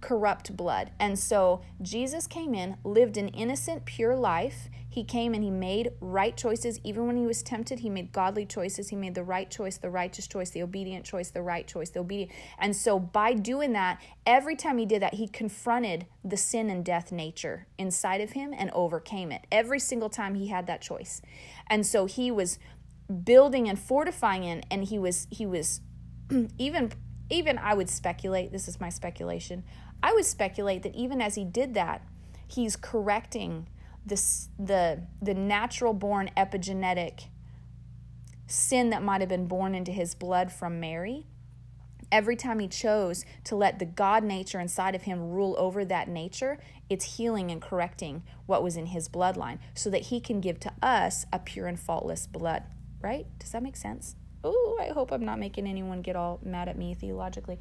[0.00, 0.90] corrupt blood.
[0.98, 4.68] And so Jesus came in, lived an innocent, pure life.
[4.92, 6.78] He came and he made right choices.
[6.84, 8.90] Even when he was tempted, he made godly choices.
[8.90, 12.00] He made the right choice, the righteous choice, the obedient choice, the right choice, the
[12.00, 12.30] obedient.
[12.58, 16.84] And so by doing that, every time he did that, he confronted the sin and
[16.84, 19.46] death nature inside of him and overcame it.
[19.50, 21.22] Every single time he had that choice.
[21.68, 22.58] And so he was
[23.24, 25.80] building and fortifying it and he was he was
[26.58, 26.92] even
[27.30, 29.64] even I would speculate, this is my speculation.
[30.02, 32.02] I would speculate that even as he did that,
[32.46, 33.68] he's correcting
[34.04, 37.26] this, the, the natural born epigenetic
[38.46, 41.26] sin that might have been born into his blood from Mary.
[42.10, 46.08] Every time he chose to let the God nature inside of him rule over that
[46.08, 46.58] nature,
[46.90, 50.72] it's healing and correcting what was in his bloodline so that he can give to
[50.82, 52.64] us a pure and faultless blood,
[53.00, 53.26] right?
[53.38, 54.16] Does that make sense?
[54.44, 57.58] Oh, I hope I'm not making anyone get all mad at me theologically.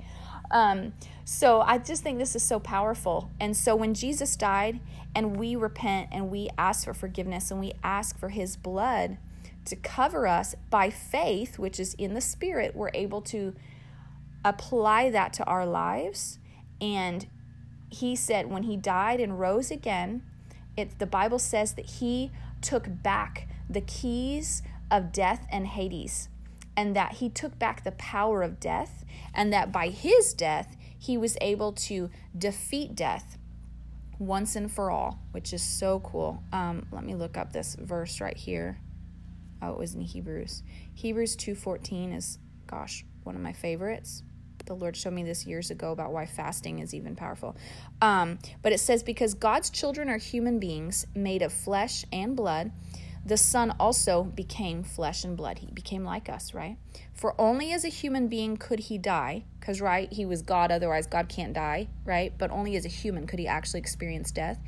[0.49, 0.93] Um,
[1.25, 3.29] so I just think this is so powerful.
[3.39, 4.79] And so when Jesus died
[5.15, 9.17] and we repent and we ask for forgiveness and we ask for his blood
[9.65, 13.53] to cover us by faith, which is in the spirit, we're able to
[14.43, 16.39] apply that to our lives.
[16.79, 17.27] And
[17.89, 20.23] he said when he died and rose again,
[20.75, 26.29] it, the Bible says that he took back the keys of death and Hades
[26.75, 31.17] and that he took back the power of death, and that by his death, he
[31.17, 33.38] was able to defeat death
[34.19, 36.43] once and for all, which is so cool.
[36.53, 38.79] Um, let me look up this verse right here.
[39.62, 40.63] Oh, it was in Hebrews.
[40.93, 44.23] Hebrews 2:14 is gosh, one of my favorites.
[44.65, 47.57] The Lord showed me this years ago about why fasting is even powerful.
[48.01, 52.71] Um, but it says, Because God's children are human beings made of flesh and blood,
[53.26, 55.59] the Son also became flesh and blood.
[55.59, 56.78] He became like us, right?
[57.13, 61.05] For only as a human being could he die, because, right, he was God, otherwise,
[61.05, 62.34] God can't die, right?
[62.38, 64.59] But only as a human could he actually experience death.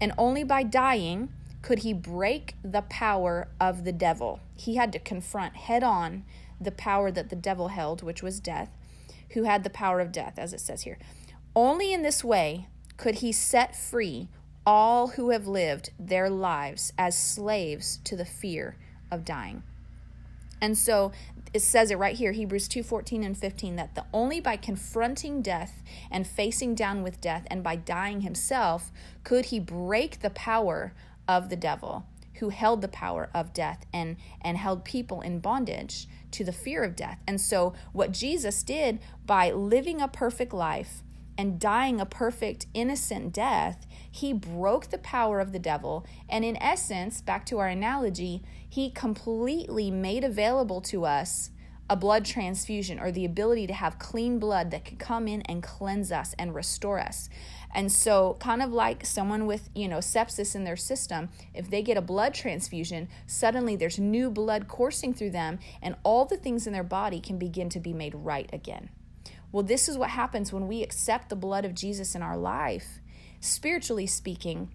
[0.00, 1.32] And only by dying
[1.62, 4.40] could he break the power of the devil.
[4.54, 6.24] He had to confront head on
[6.60, 8.70] the power that the devil held, which was death,
[9.30, 10.98] who had the power of death, as it says here.
[11.54, 12.68] Only in this way
[12.98, 14.28] could he set free
[14.66, 18.76] all who have lived their lives as slaves to the fear
[19.10, 19.62] of dying.
[20.60, 21.12] And so
[21.54, 25.40] it says it right here Hebrews 2 14 and 15 that the only by confronting
[25.42, 28.90] death and facing down with death and by dying himself
[29.22, 30.92] could he break the power
[31.28, 32.04] of the devil
[32.34, 36.82] who held the power of death and and held people in bondage to the fear
[36.82, 37.18] of death.
[37.26, 41.02] And so what Jesus did by living a perfect life
[41.38, 46.56] and dying a perfect innocent death, he broke the power of the devil and in
[46.56, 51.50] essence, back to our analogy, he completely made available to us
[51.88, 55.62] a blood transfusion or the ability to have clean blood that could come in and
[55.62, 57.28] cleanse us and restore us.
[57.72, 61.82] And so, kind of like someone with, you know, sepsis in their system, if they
[61.82, 66.66] get a blood transfusion, suddenly there's new blood coursing through them and all the things
[66.66, 68.88] in their body can begin to be made right again.
[69.52, 73.00] Well, this is what happens when we accept the blood of Jesus in our life.
[73.40, 74.70] Spiritually speaking,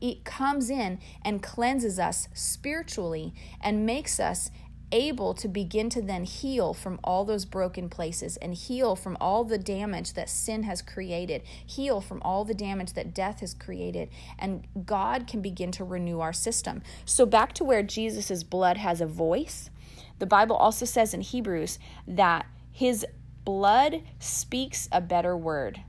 [0.00, 4.50] it comes in and cleanses us spiritually and makes us
[4.92, 9.42] able to begin to then heal from all those broken places and heal from all
[9.42, 14.10] the damage that sin has created, heal from all the damage that death has created,
[14.38, 16.82] and God can begin to renew our system.
[17.04, 19.70] So, back to where Jesus' blood has a voice,
[20.18, 23.06] the Bible also says in Hebrews that his
[23.44, 25.80] blood speaks a better word.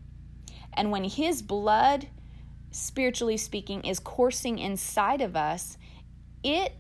[0.74, 2.08] And when his blood,
[2.72, 5.78] spiritually speaking, is coursing inside of us,
[6.44, 6.74] it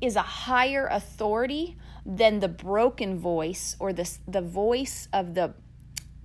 [0.00, 5.54] is a higher authority than the broken voice or the, the voice of the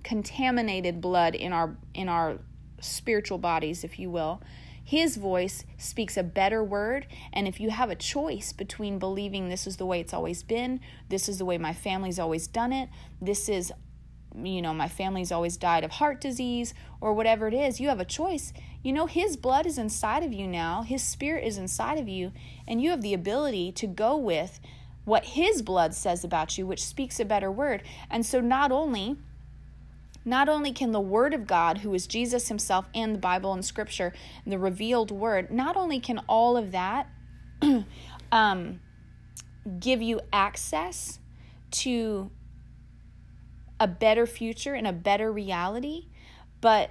[0.02, 2.38] contaminated blood in our in our
[2.80, 4.42] spiritual bodies if you will
[4.90, 9.66] his voice speaks a better word and if you have a choice between believing this
[9.66, 12.88] is the way it's always been this is the way my family's always done it
[13.20, 13.72] this is
[14.42, 18.00] you know my family's always died of heart disease or whatever it is you have
[18.00, 21.98] a choice you know, His blood is inside of you now, His Spirit is inside
[21.98, 22.32] of you,
[22.66, 24.58] and you have the ability to go with
[25.04, 27.82] what His blood says about you, which speaks a better word.
[28.10, 29.18] And so, not only
[30.24, 33.64] not only can the word of God, who is Jesus himself and the Bible and
[33.64, 34.12] scripture,
[34.46, 37.08] the revealed word, not only can all of that
[38.32, 38.80] um,
[39.78, 41.18] give you access
[41.70, 42.30] to
[43.78, 46.06] a better future and a better reality,
[46.60, 46.90] but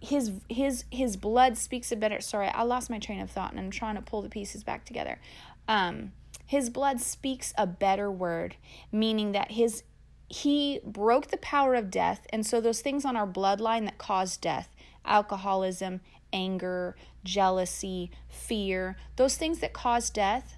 [0.00, 3.60] his his his blood speaks a better sorry i lost my train of thought and
[3.60, 5.20] i'm trying to pull the pieces back together.
[5.68, 6.10] Um
[6.44, 8.56] his blood speaks a better word
[8.90, 9.84] meaning that his
[10.32, 14.36] he broke the power of death and so those things on our bloodline that cause
[14.36, 14.68] death
[15.04, 16.00] alcoholism
[16.32, 20.56] anger jealousy fear those things that cause death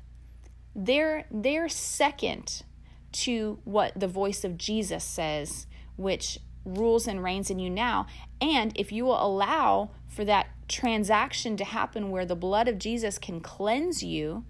[0.76, 2.62] they're they're second
[3.10, 5.66] to what the voice of jesus says
[5.96, 8.06] which rules and reigns in you now.
[8.40, 13.18] And if you will allow for that transaction to happen where the blood of Jesus
[13.18, 14.44] can cleanse you,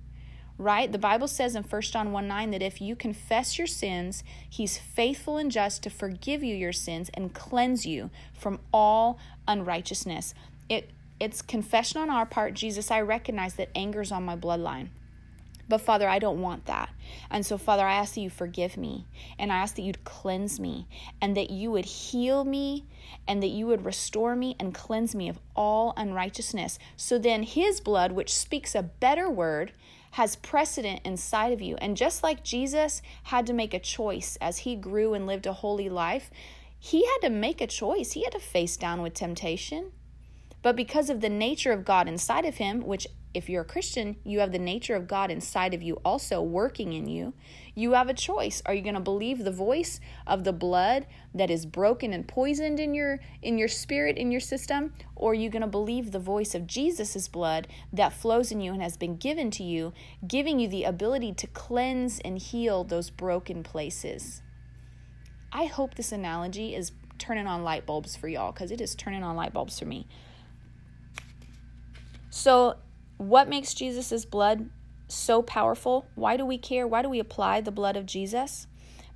[0.59, 0.90] right?
[0.90, 4.78] The Bible says in 1 John 1 9 that if you confess your sins, he's
[4.78, 10.34] faithful and just to forgive you your sins and cleanse you from all unrighteousness.
[10.68, 10.90] It
[11.20, 12.55] it's confession on our part.
[12.55, 14.88] Jesus, I recognize that anger's on my bloodline.
[15.68, 16.90] But Father, I don't want that.
[17.30, 19.07] And so, Father, I ask that you forgive me
[19.38, 20.86] and I ask that you'd cleanse me
[21.22, 22.84] and that you would heal me
[23.26, 26.78] and that you would restore me and cleanse me of all unrighteousness.
[26.96, 29.72] So then, His blood, which speaks a better word,
[30.14, 31.74] has precedent inside of you.
[31.78, 35.52] And just like Jesus had to make a choice as he grew and lived a
[35.52, 36.30] holy life,
[36.78, 38.12] he had to make a choice.
[38.12, 39.90] He had to face down with temptation.
[40.62, 44.16] But because of the nature of God inside of him, which if you're a Christian,
[44.22, 47.35] you have the nature of God inside of you also working in you.
[47.74, 48.62] You have a choice.
[48.64, 52.78] Are you going to believe the voice of the blood that is broken and poisoned
[52.78, 56.20] in your in your spirit in your system or are you going to believe the
[56.20, 59.93] voice of Jesus' blood that flows in you and has been given to you,
[60.26, 64.43] giving you the ability to cleanse and heal those broken places?
[65.53, 69.24] I hope this analogy is turning on light bulbs for y'all cuz it is turning
[69.24, 70.07] on light bulbs for me.
[72.30, 72.74] So,
[73.16, 74.70] what makes Jesus' blood
[75.08, 76.06] so powerful?
[76.14, 76.86] Why do we care?
[76.86, 78.66] Why do we apply the blood of Jesus?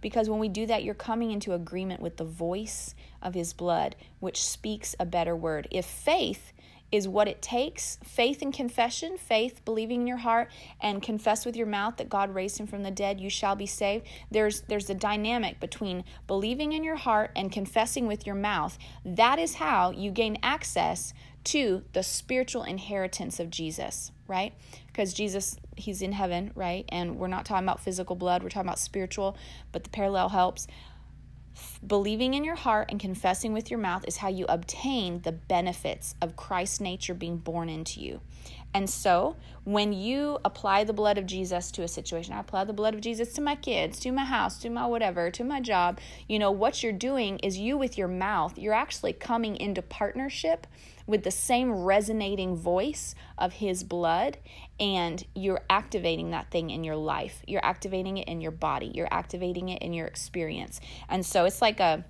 [0.00, 3.96] Because when we do that, you're coming into agreement with the voice of his blood,
[4.20, 5.66] which speaks a better word.
[5.70, 6.52] If faith
[6.90, 11.56] is what it takes faith and confession, faith, believing in your heart, and confess with
[11.56, 14.06] your mouth that God raised him from the dead, you shall be saved.
[14.30, 18.78] There's, there's a dynamic between believing in your heart and confessing with your mouth.
[19.04, 21.12] That is how you gain access
[21.48, 24.52] to the spiritual inheritance of Jesus, right?
[24.86, 26.84] Because Jesus, he's in heaven, right?
[26.90, 29.34] And we're not talking about physical blood, we're talking about spiritual,
[29.72, 30.66] but the parallel helps.
[31.84, 36.14] Believing in your heart and confessing with your mouth is how you obtain the benefits
[36.20, 38.20] of Christ's nature being born into you.
[38.74, 42.74] And so, when you apply the blood of Jesus to a situation, I apply the
[42.74, 45.98] blood of Jesus to my kids, to my house, to my whatever, to my job,
[46.28, 50.66] you know, what you're doing is you with your mouth, you're actually coming into partnership
[51.08, 54.36] with the same resonating voice of his blood
[54.78, 57.42] and you're activating that thing in your life.
[57.46, 58.92] You're activating it in your body.
[58.94, 60.80] You're activating it in your experience.
[61.08, 62.04] And so it's like a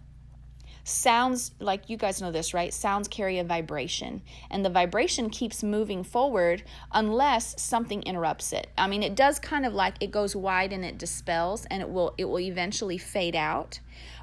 [0.89, 5.63] sounds like you guys know this right sounds carry a vibration and the vibration keeps
[5.63, 10.35] moving forward unless something interrupts it i mean it does kind of like it goes
[10.35, 13.81] wide and it dispels and it will it will eventually fade out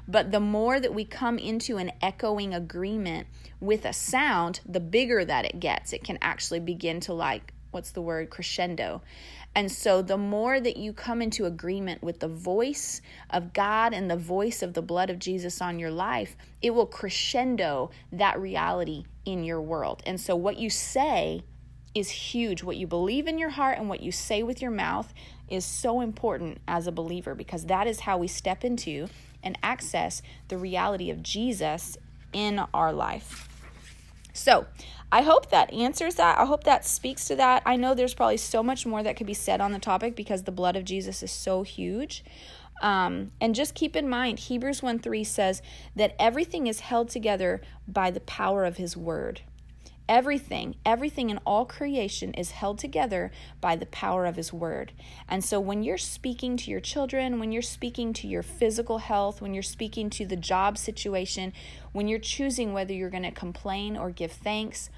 [0.08, 3.26] but the more that we come into an echoing agreement
[3.60, 7.90] with a sound the bigger that it gets it can actually begin to like what's
[7.90, 9.02] the word crescendo
[9.56, 13.00] and so, the more that you come into agreement with the voice
[13.30, 16.84] of God and the voice of the blood of Jesus on your life, it will
[16.84, 20.02] crescendo that reality in your world.
[20.04, 21.42] And so, what you say
[21.94, 22.62] is huge.
[22.62, 25.14] What you believe in your heart and what you say with your mouth
[25.48, 29.08] is so important as a believer because that is how we step into
[29.42, 31.96] and access the reality of Jesus
[32.32, 33.48] in our life.
[34.32, 34.66] So,
[35.10, 36.38] I hope that answers that.
[36.38, 37.62] I hope that speaks to that.
[37.64, 40.42] I know there's probably so much more that could be said on the topic because
[40.42, 42.24] the blood of Jesus is so huge.
[42.82, 45.62] Um, and just keep in mind, Hebrews 1 3 says
[45.94, 49.40] that everything is held together by the power of his word.
[50.08, 54.92] Everything, everything in all creation is held together by the power of His Word.
[55.28, 59.42] And so when you're speaking to your children, when you're speaking to your physical health,
[59.42, 61.52] when you're speaking to the job situation,
[61.90, 64.90] when you're choosing whether you're going to complain or give thanks,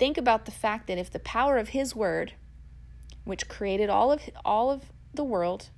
[0.00, 2.32] think about the fact that if the power of His Word,
[3.24, 5.70] which created all of, all of the world,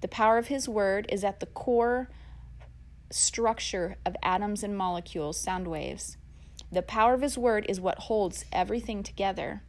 [0.00, 2.08] the power of His Word is at the core
[3.10, 6.16] structure of atoms and molecules, sound waves
[6.70, 9.62] the power of His Word is what holds everything together.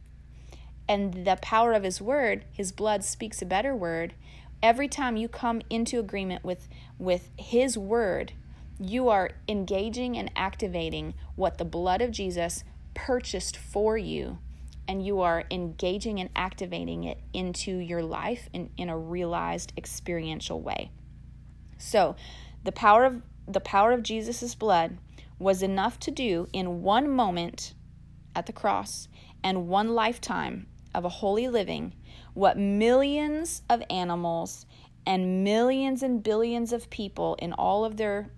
[0.88, 4.14] And the power of His Word, His blood speaks a better word.
[4.62, 8.32] Every time you come into agreement with, with His Word,
[8.78, 14.38] you are engaging and activating what the blood of Jesus purchased for you.
[14.88, 20.60] And you are engaging and activating it into your life in, in a realized experiential
[20.60, 20.90] way.
[21.78, 22.16] So,
[22.64, 24.98] the power of the power of Jesus' blood
[25.40, 27.74] was enough to do in one moment
[28.36, 29.08] at the cross
[29.42, 31.92] and one lifetime of a holy living
[32.34, 34.66] what millions of animals
[35.06, 38.30] and millions and billions of people in all of their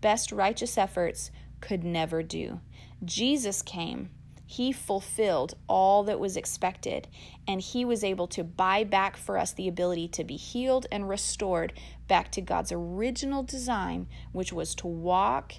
[0.00, 1.30] best righteous efforts
[1.60, 2.60] could never do.
[3.04, 4.10] Jesus came.
[4.46, 7.08] He fulfilled all that was expected,
[7.48, 11.08] and He was able to buy back for us the ability to be healed and
[11.08, 11.72] restored
[12.06, 15.54] back to God's original design, which was to walk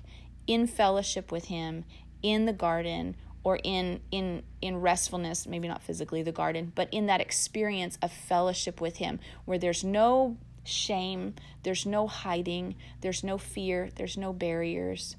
[0.48, 1.86] in fellowship with him
[2.22, 7.06] in the garden or in in in restfulness maybe not physically the garden but in
[7.06, 11.34] that experience of fellowship with him where there's no shame
[11.64, 15.16] there's no hiding there's no fear there's no barriers.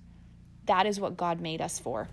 [0.66, 2.08] That is what God made us for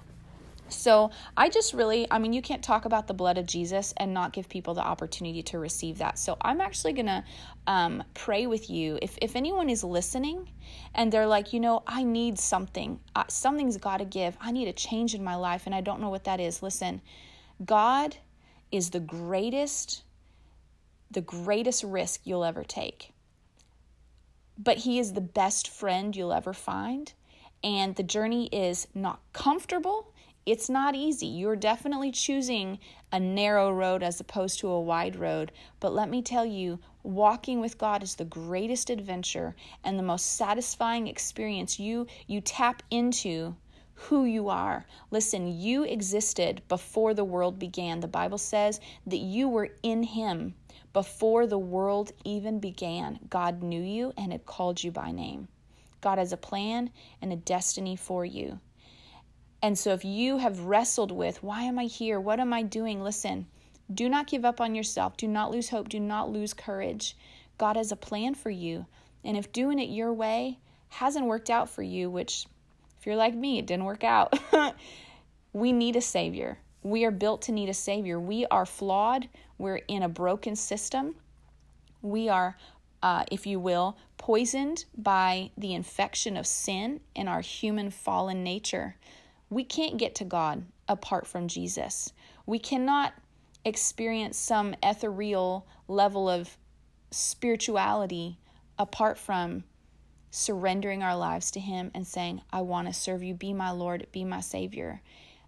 [0.69, 4.13] so I just really, I mean, you can't talk about the blood of Jesus and
[4.13, 6.17] not give people the opportunity to receive that.
[6.17, 7.23] So I'm actually going to
[7.67, 8.97] um, pray with you.
[9.01, 10.49] If, if anyone is listening
[10.95, 14.67] and they're like, you know, I need something, uh, something's got to give, I need
[14.67, 16.63] a change in my life, and I don't know what that is.
[16.63, 17.01] Listen,
[17.63, 18.17] God
[18.71, 20.03] is the greatest,
[21.11, 23.11] the greatest risk you'll ever take.
[24.57, 27.13] But He is the best friend you'll ever find.
[27.63, 30.12] And the journey is not comfortable
[30.45, 31.27] it's not easy.
[31.27, 32.79] You're definitely choosing
[33.11, 35.51] a narrow road as opposed to a wide road.
[35.79, 40.35] But let me tell you, walking with God is the greatest adventure and the most
[40.35, 41.79] satisfying experience.
[41.79, 43.55] You you tap into
[43.95, 44.85] who you are.
[45.11, 47.99] Listen, you existed before the world began.
[47.99, 50.55] The Bible says that you were in him
[50.91, 53.19] before the world even began.
[53.29, 55.47] God knew you and had called you by name.
[56.01, 56.89] God has a plan
[57.21, 58.59] and a destiny for you.
[59.63, 62.19] And so, if you have wrestled with, why am I here?
[62.19, 63.01] What am I doing?
[63.01, 63.47] Listen,
[63.91, 65.15] do not give up on yourself.
[65.15, 65.87] Do not lose hope.
[65.87, 67.15] Do not lose courage.
[67.57, 68.87] God has a plan for you.
[69.23, 70.59] And if doing it your way
[70.89, 72.45] hasn't worked out for you, which,
[72.99, 74.37] if you're like me, it didn't work out,
[75.53, 76.57] we need a Savior.
[76.81, 78.19] We are built to need a Savior.
[78.19, 79.29] We are flawed.
[79.57, 81.15] We're in a broken system.
[82.01, 82.57] We are,
[83.01, 88.97] uh, if you will, poisoned by the infection of sin in our human fallen nature.
[89.53, 92.11] We can't get to God apart from Jesus.
[92.45, 93.13] We cannot
[93.63, 96.57] experience some ethereal level of
[97.11, 98.39] spirituality
[98.79, 99.63] apart from
[100.31, 104.07] surrendering our lives to Him and saying, I want to serve you, be my Lord,
[104.11, 105.01] be my Savior,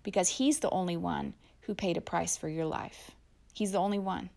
[0.03, 3.11] because He's the only one who paid a price for your life.
[3.53, 4.29] He's the only one.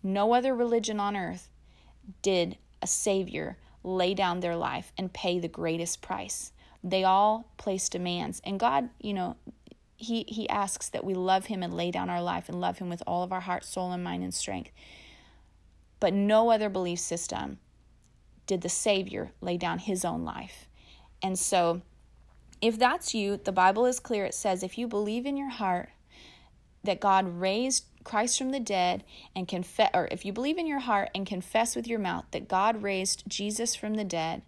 [0.00, 1.48] No other religion on earth
[2.22, 6.52] did a Savior lay down their life and pay the greatest price.
[6.90, 8.40] They all place demands.
[8.44, 9.36] And God, you know,
[9.96, 12.88] he, he asks that we love Him and lay down our life and love Him
[12.88, 14.70] with all of our heart, soul, and mind and strength.
[16.00, 17.58] But no other belief system
[18.46, 20.68] did the Savior lay down His own life.
[21.20, 21.82] And so,
[22.60, 24.24] if that's you, the Bible is clear.
[24.24, 25.90] It says, if you believe in your heart
[26.84, 30.78] that God raised Christ from the dead and confess, or if you believe in your
[30.78, 34.42] heart and confess with your mouth that God raised Jesus from the dead,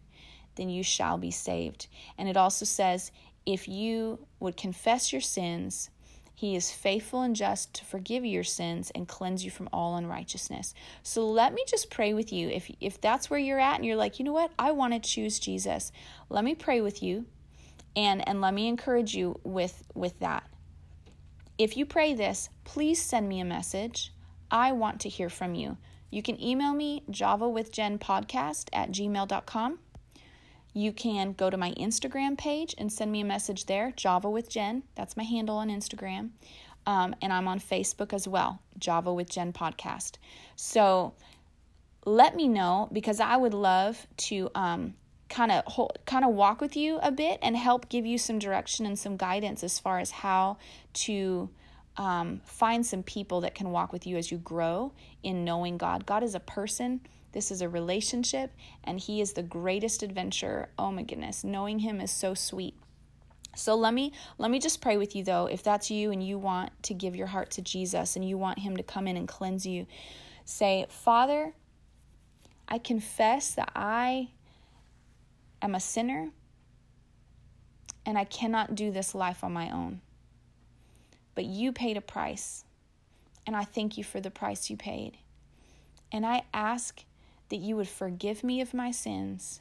[0.57, 1.87] then you shall be saved.
[2.19, 3.13] And it also says,
[3.47, 5.91] if you would confess your sins,
[6.35, 10.73] he is faithful and just to forgive your sins and cleanse you from all unrighteousness.
[11.03, 12.49] So let me just pray with you.
[12.49, 14.51] If if that's where you're at and you're like, "You know what?
[14.59, 15.93] I want to choose Jesus."
[16.31, 17.27] Let me pray with you
[17.95, 20.49] and and let me encourage you with with that.
[21.59, 24.15] If you pray this, please send me a message.
[24.51, 25.77] I want to hear from you.
[26.11, 29.79] You can email me javawithjenpodcast at gmail.com.
[30.73, 34.49] You can go to my Instagram page and send me a message there, Java with
[34.49, 34.85] Jen.
[34.95, 36.31] That's my handle on Instagram.
[36.87, 40.17] Um, and I'm on Facebook as well, Java with Jen Podcast.
[40.57, 41.15] So
[42.05, 44.95] let me know because I would love to um,
[45.29, 45.65] kind of
[46.07, 49.17] kind of walk with you a bit and help give you some direction and some
[49.17, 50.57] guidance as far as how
[50.93, 51.51] to
[51.97, 54.93] um, find some people that can walk with you as you grow
[55.23, 56.07] in knowing God.
[56.07, 57.01] God is a person.
[57.33, 58.53] This is a relationship,
[58.83, 60.69] and He is the greatest adventure.
[60.79, 62.75] Oh my goodness, knowing Him is so sweet.
[63.57, 65.47] So let me let me just pray with you though.
[65.47, 68.61] If that's you and you want to give your heart to Jesus and you want
[68.61, 69.87] Him to come in and cleanse you,
[70.45, 71.55] say, Father,
[72.69, 74.31] I confess that I
[75.61, 76.31] am a sinner
[78.07, 80.01] and I cannot do this life on my own.
[81.35, 82.65] But you paid a price,
[83.47, 85.19] and I thank you for the price you paid.
[86.13, 87.05] And I ask
[87.51, 89.61] that you would forgive me of my sins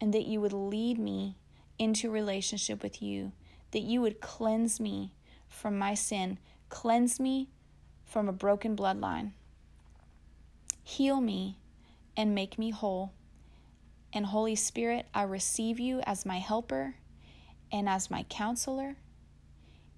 [0.00, 1.36] and that you would lead me
[1.78, 3.32] into relationship with you,
[3.70, 5.12] that you would cleanse me
[5.48, 7.48] from my sin, cleanse me
[8.04, 9.30] from a broken bloodline,
[10.82, 11.58] heal me
[12.16, 13.12] and make me whole.
[14.12, 16.96] And Holy Spirit, I receive you as my helper
[17.72, 18.96] and as my counselor.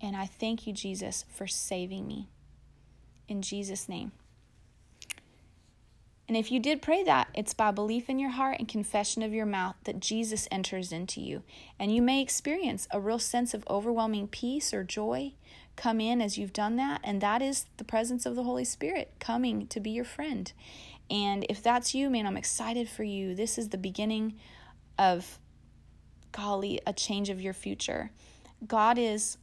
[0.01, 2.29] And I thank you, Jesus, for saving me.
[3.29, 4.13] In Jesus' name.
[6.29, 9.33] And if you did pray that, it's by belief in your heart and confession of
[9.33, 11.43] your mouth that Jesus enters into you.
[11.79, 15.35] And you may experience a real sense of overwhelming peace or joy
[15.77, 17.01] come in as you've done that.
[17.05, 20.53] And that is the presence of the Holy Spirit coming to be your friend.
[21.09, 23.35] And if that's you, man, I'm excited for you.
[23.35, 24.35] This is the beginning
[24.99, 25.39] of,
[26.33, 28.11] golly, a change of your future.
[28.67, 29.39] God is,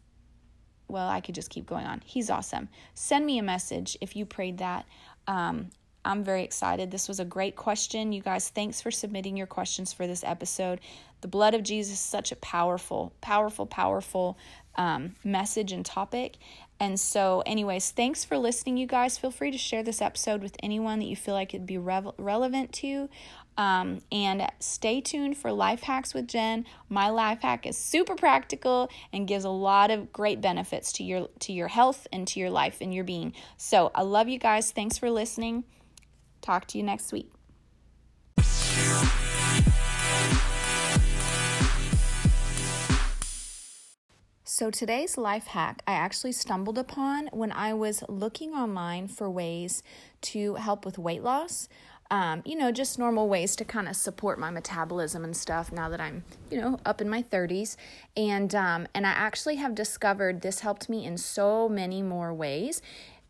[0.90, 2.02] well, I could just keep going on.
[2.04, 2.68] He's awesome.
[2.94, 4.86] Send me a message if you prayed that.
[5.28, 5.70] Um,
[6.06, 6.92] I'm very excited.
[6.92, 8.12] This was a great question.
[8.12, 10.80] You guys, thanks for submitting your questions for this episode.
[11.22, 14.38] The blood of Jesus is such a powerful, powerful, powerful
[14.76, 16.36] um, message and topic.
[16.80, 19.18] And so, anyways, thanks for listening, you guys.
[19.18, 22.14] Feel free to share this episode with anyone that you feel like it'd be rev-
[22.18, 23.08] relevant to.
[23.58, 26.66] Um, and stay tuned for Life Hacks with Jen.
[26.90, 31.30] My life hack is super practical and gives a lot of great benefits to your
[31.42, 33.34] to your health and to your life and your being.
[33.58, 34.72] So I love you guys.
[34.72, 35.66] Thanks for listening.
[36.44, 37.32] Talk to you next week.
[44.44, 49.82] So, today's life hack I actually stumbled upon when I was looking online for ways
[50.22, 51.70] to help with weight loss.
[52.12, 55.90] Um, you know, just normal ways to kind of support my metabolism and stuff now
[55.90, 57.78] that I'm, you know, up in my 30s.
[58.16, 62.82] And um, and I actually have discovered this helped me in so many more ways.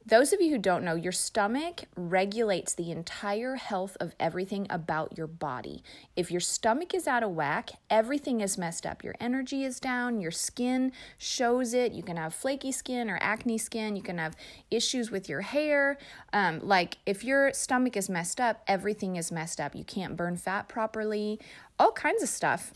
[0.06, 5.18] Those of you who don't know, your stomach regulates the entire health of everything about
[5.18, 5.82] your body.
[6.18, 9.01] If your stomach is out of whack, everything is messed up.
[9.01, 11.93] Your energy is down, your skin shows it.
[11.93, 13.95] You can have flaky skin or acne skin.
[13.95, 14.36] You can have
[14.70, 15.97] issues with your hair.
[16.34, 19.74] Um, like if your stomach is messed up, everything is messed up.
[19.74, 21.39] You can't burn fat properly,
[21.80, 22.74] all kinds of stuff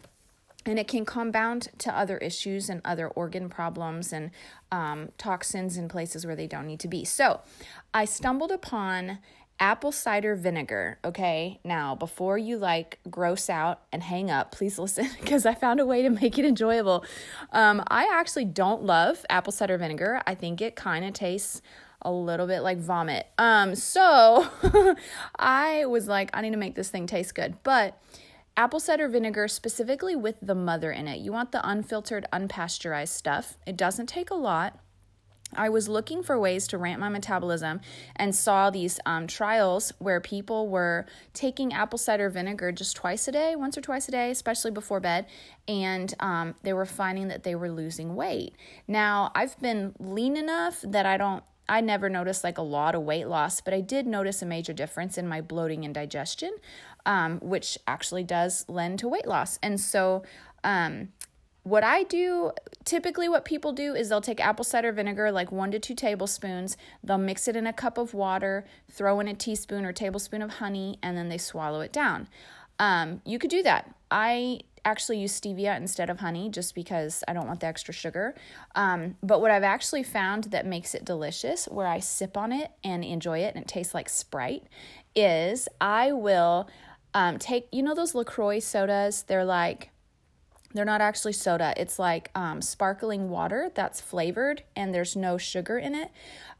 [0.67, 4.31] and it can compound to other issues and other organ problems and
[4.71, 7.05] um, toxins in places where they don't need to be.
[7.05, 7.41] So,
[7.93, 9.19] I stumbled upon
[9.59, 10.99] apple cider vinegar.
[11.03, 15.79] Okay, now before you like gross out and hang up, please listen because I found
[15.79, 17.05] a way to make it enjoyable.
[17.51, 21.61] Um, I actually don't love apple cider vinegar, I think it kind of tastes
[22.01, 23.27] a little bit like vomit.
[23.37, 24.47] Um, so
[25.39, 27.99] I was like, I need to make this thing taste good, but
[28.57, 31.19] apple cider vinegar, specifically with the mother in it.
[31.19, 33.57] You want the unfiltered, unpasteurized stuff.
[33.67, 34.79] It doesn't take a lot.
[35.55, 37.79] I was looking for ways to ramp my metabolism
[38.17, 43.31] and saw these um, trials where people were taking apple cider vinegar just twice a
[43.31, 45.25] day, once or twice a day, especially before bed,
[45.67, 48.55] and um, they were finding that they were losing weight.
[48.89, 53.01] Now, I've been lean enough that I don't I never noticed like a lot of
[53.01, 56.55] weight loss, but I did notice a major difference in my bloating and digestion,
[57.07, 59.57] um, which actually does lend to weight loss.
[59.63, 60.21] And so,
[60.63, 61.09] um,
[61.63, 62.51] what I do,
[62.85, 66.77] typically, what people do is they'll take apple cider vinegar, like one to two tablespoons,
[67.03, 70.51] they'll mix it in a cup of water, throw in a teaspoon or tablespoon of
[70.51, 72.29] honey, and then they swallow it down.
[72.79, 73.93] Um, you could do that.
[74.11, 78.35] I actually use stevia instead of honey just because I don't want the extra sugar.
[78.75, 82.71] Um, but what I've actually found that makes it delicious, where I sip on it
[82.81, 84.63] and enjoy it and it tastes like Sprite,
[85.15, 86.69] is I will
[87.13, 89.23] um, take, you know, those LaCroix sodas?
[89.23, 89.91] They're like,
[90.73, 91.73] they're not actually soda.
[91.77, 96.11] It's like um, sparkling water that's flavored and there's no sugar in it.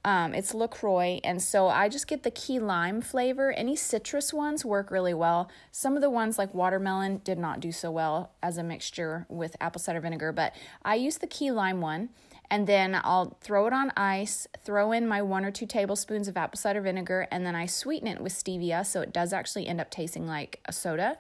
[0.06, 1.20] Um, it's LaCroix.
[1.24, 3.52] And so I just get the key lime flavor.
[3.52, 5.50] Any citrus ones work really well.
[5.72, 9.58] Some of the ones like watermelon did not do so well as a mixture with
[9.60, 12.10] apple cider vinegar, but I use the key lime one.
[12.50, 16.38] And then I'll throw it on ice, throw in my one or two tablespoons of
[16.38, 19.82] apple cider vinegar, and then I sweeten it with stevia so it does actually end
[19.82, 21.18] up tasting like a soda.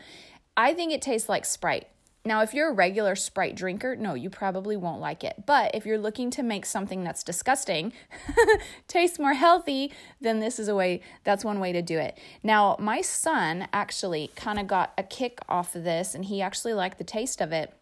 [0.55, 1.87] I think it tastes like Sprite.
[2.27, 5.45] Now, if you're a regular Sprite drinker, no, you probably won't like it.
[5.45, 7.93] But if you're looking to make something that's disgusting
[8.89, 12.19] taste more healthy, then this is a way, that's one way to do it.
[12.43, 16.73] Now, my son actually kind of got a kick off of this and he actually
[16.73, 17.73] liked the taste of it.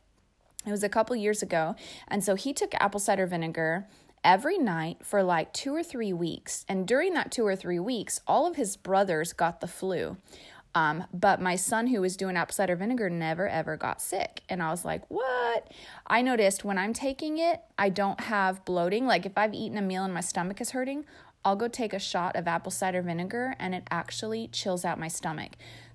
[0.66, 1.76] It was a couple years ago.
[2.07, 3.88] And so he took apple cider vinegar
[4.24, 6.66] every night for like two or three weeks.
[6.68, 10.18] And during that two or three weeks, all of his brothers got the flu.
[10.74, 14.41] Um, but my son, who was doing apple cider vinegar, never ever got sick.
[14.49, 15.72] And I was like, what?
[16.05, 19.05] I noticed when I'm taking it, I don't have bloating.
[19.05, 21.05] Like if I've eaten a meal and my stomach is hurting,
[21.45, 25.07] I'll go take a shot of apple cider vinegar and it actually chills out my
[25.07, 25.51] stomach.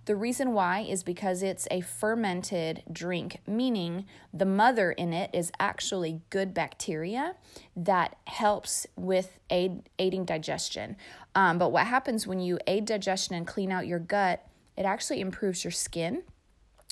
[0.07, 5.53] The reason why is because it's a fermented drink, meaning the mother in it is
[5.61, 7.37] actually good bacteria
[7.77, 10.97] that helps with aid, aiding digestion.
[11.35, 14.47] Um, but what happens when you aid digestion and clean out your gut
[14.81, 16.23] it actually improves your skin.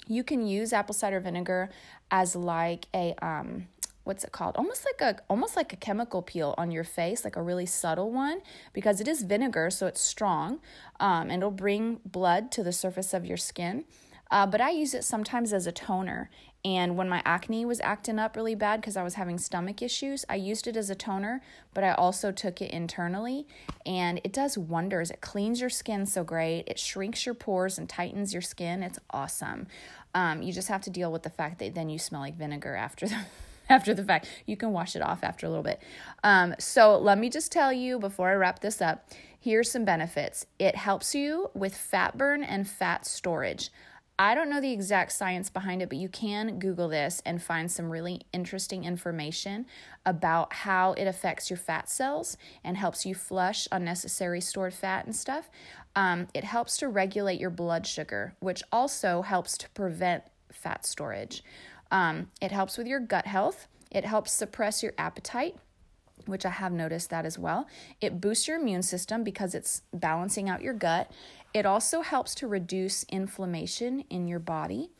[0.06, 1.70] You can use apple cider vinegar
[2.10, 3.68] as like a um
[4.08, 7.36] what's it called almost like a almost like a chemical peel on your face like
[7.36, 8.40] a really subtle one
[8.72, 10.58] because it is vinegar so it's strong
[10.98, 13.84] um, and it'll bring blood to the surface of your skin
[14.30, 16.30] uh, but i use it sometimes as a toner
[16.64, 20.24] and when my acne was acting up really bad because I was having stomach issues,
[20.28, 21.40] I used it as a toner,
[21.72, 23.46] but I also took it internally.
[23.86, 25.10] And it does wonders.
[25.10, 28.82] It cleans your skin so great, it shrinks your pores and tightens your skin.
[28.82, 29.68] It's awesome.
[30.14, 32.74] Um, you just have to deal with the fact that then you smell like vinegar
[32.74, 33.18] after the.
[33.68, 34.28] After the fact.
[34.46, 35.80] You can wash it off after a little bit.
[36.24, 39.08] Um, so, let me just tell you before I wrap this up
[39.40, 40.46] here's some benefits.
[40.58, 43.70] It helps you with fat burn and fat storage.
[44.20, 47.70] I don't know the exact science behind it, but you can Google this and find
[47.70, 49.64] some really interesting information
[50.04, 55.14] about how it affects your fat cells and helps you flush unnecessary stored fat and
[55.14, 55.48] stuff.
[55.94, 61.44] Um, it helps to regulate your blood sugar, which also helps to prevent fat storage.
[61.90, 65.56] Um, it helps with your gut health, it helps suppress your appetite
[66.28, 67.66] which I have noticed that as well.
[68.00, 71.10] It boosts your immune system because it's balancing out your gut.
[71.54, 74.90] It also helps to reduce inflammation in your body.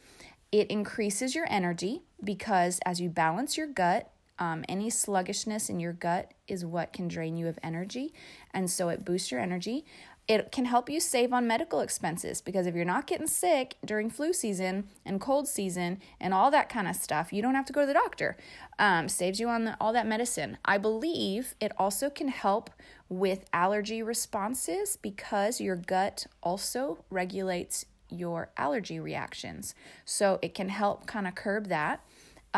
[0.50, 5.92] It increases your energy because as you balance your gut, um, any sluggishness in your
[5.92, 8.14] gut is what can drain you of energy.
[8.54, 9.84] And so it boosts your energy.
[10.28, 14.10] It can help you save on medical expenses because if you're not getting sick during
[14.10, 17.72] flu season and cold season and all that kind of stuff, you don't have to
[17.72, 18.36] go to the doctor.
[18.78, 20.58] Um, saves you on the, all that medicine.
[20.66, 22.68] I believe it also can help
[23.08, 29.74] with allergy responses because your gut also regulates your allergy reactions.
[30.04, 32.02] So it can help kind of curb that.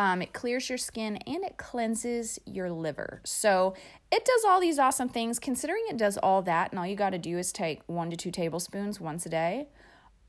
[0.01, 3.21] Um, it clears your skin and it cleanses your liver.
[3.23, 3.75] So
[4.11, 5.37] it does all these awesome things.
[5.37, 8.17] Considering it does all that, and all you got to do is take one to
[8.17, 9.67] two tablespoons once a day.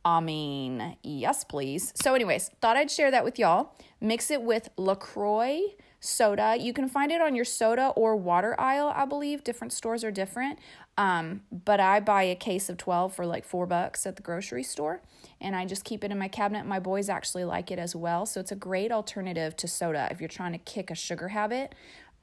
[0.05, 1.95] I mean, yes, please.
[1.97, 3.75] So, anyways, thought I'd share that with y'all.
[3.99, 5.61] Mix it with LaCroix
[6.01, 6.59] soda.
[6.61, 9.43] You can find it on your soda or water aisle, I believe.
[9.43, 10.59] Different stores are different.
[10.99, 14.65] Um, but I buy a case of 12 for like four bucks at the grocery
[14.65, 15.01] store
[15.43, 16.65] and I just keep it in my cabinet.
[16.67, 18.25] My boys actually like it as well.
[18.27, 21.75] So it's a great alternative to soda if you're trying to kick a sugar habit.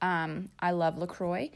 [0.02, 1.50] Um, I love LaCroix.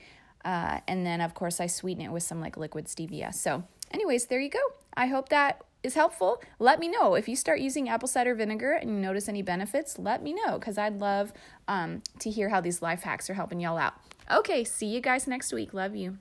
[0.45, 3.33] Uh, and then, of course, I sweeten it with some like liquid stevia.
[3.35, 4.61] So, anyways, there you go.
[4.97, 6.43] I hope that is helpful.
[6.59, 9.99] Let me know if you start using apple cider vinegar and you notice any benefits.
[9.99, 11.33] Let me know because I'd love
[11.69, 13.95] um, to hear how these life hacks are helping y'all out.
[14.31, 15.73] Okay, see you guys next week.
[15.75, 16.19] Love you.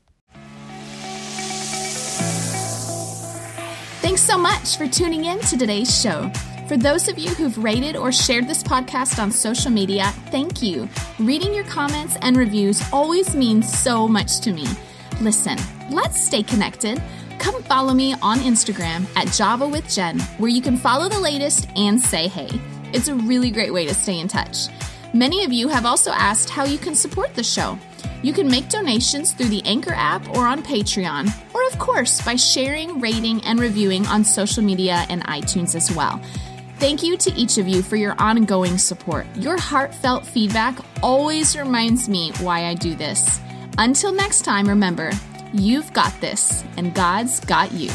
[4.23, 6.31] So much for tuning in to today's show.
[6.69, 10.87] For those of you who've rated or shared this podcast on social media, thank you.
[11.19, 14.65] Reading your comments and reviews always means so much to me.
[15.19, 15.57] Listen,
[15.89, 17.03] let's stay connected.
[17.37, 21.67] Come follow me on Instagram at Java with Jen, where you can follow the latest
[21.75, 22.49] and say hey.
[22.93, 24.69] It's a really great way to stay in touch.
[25.13, 27.77] Many of you have also asked how you can support the show.
[28.23, 32.37] You can make donations through the Anchor app or on Patreon, or of course by
[32.37, 36.21] sharing, rating, and reviewing on social media and iTunes as well.
[36.79, 39.27] Thank you to each of you for your ongoing support.
[39.35, 43.39] Your heartfelt feedback always reminds me why I do this.
[43.77, 45.11] Until next time, remember,
[45.53, 47.91] you've got this, and God's got you.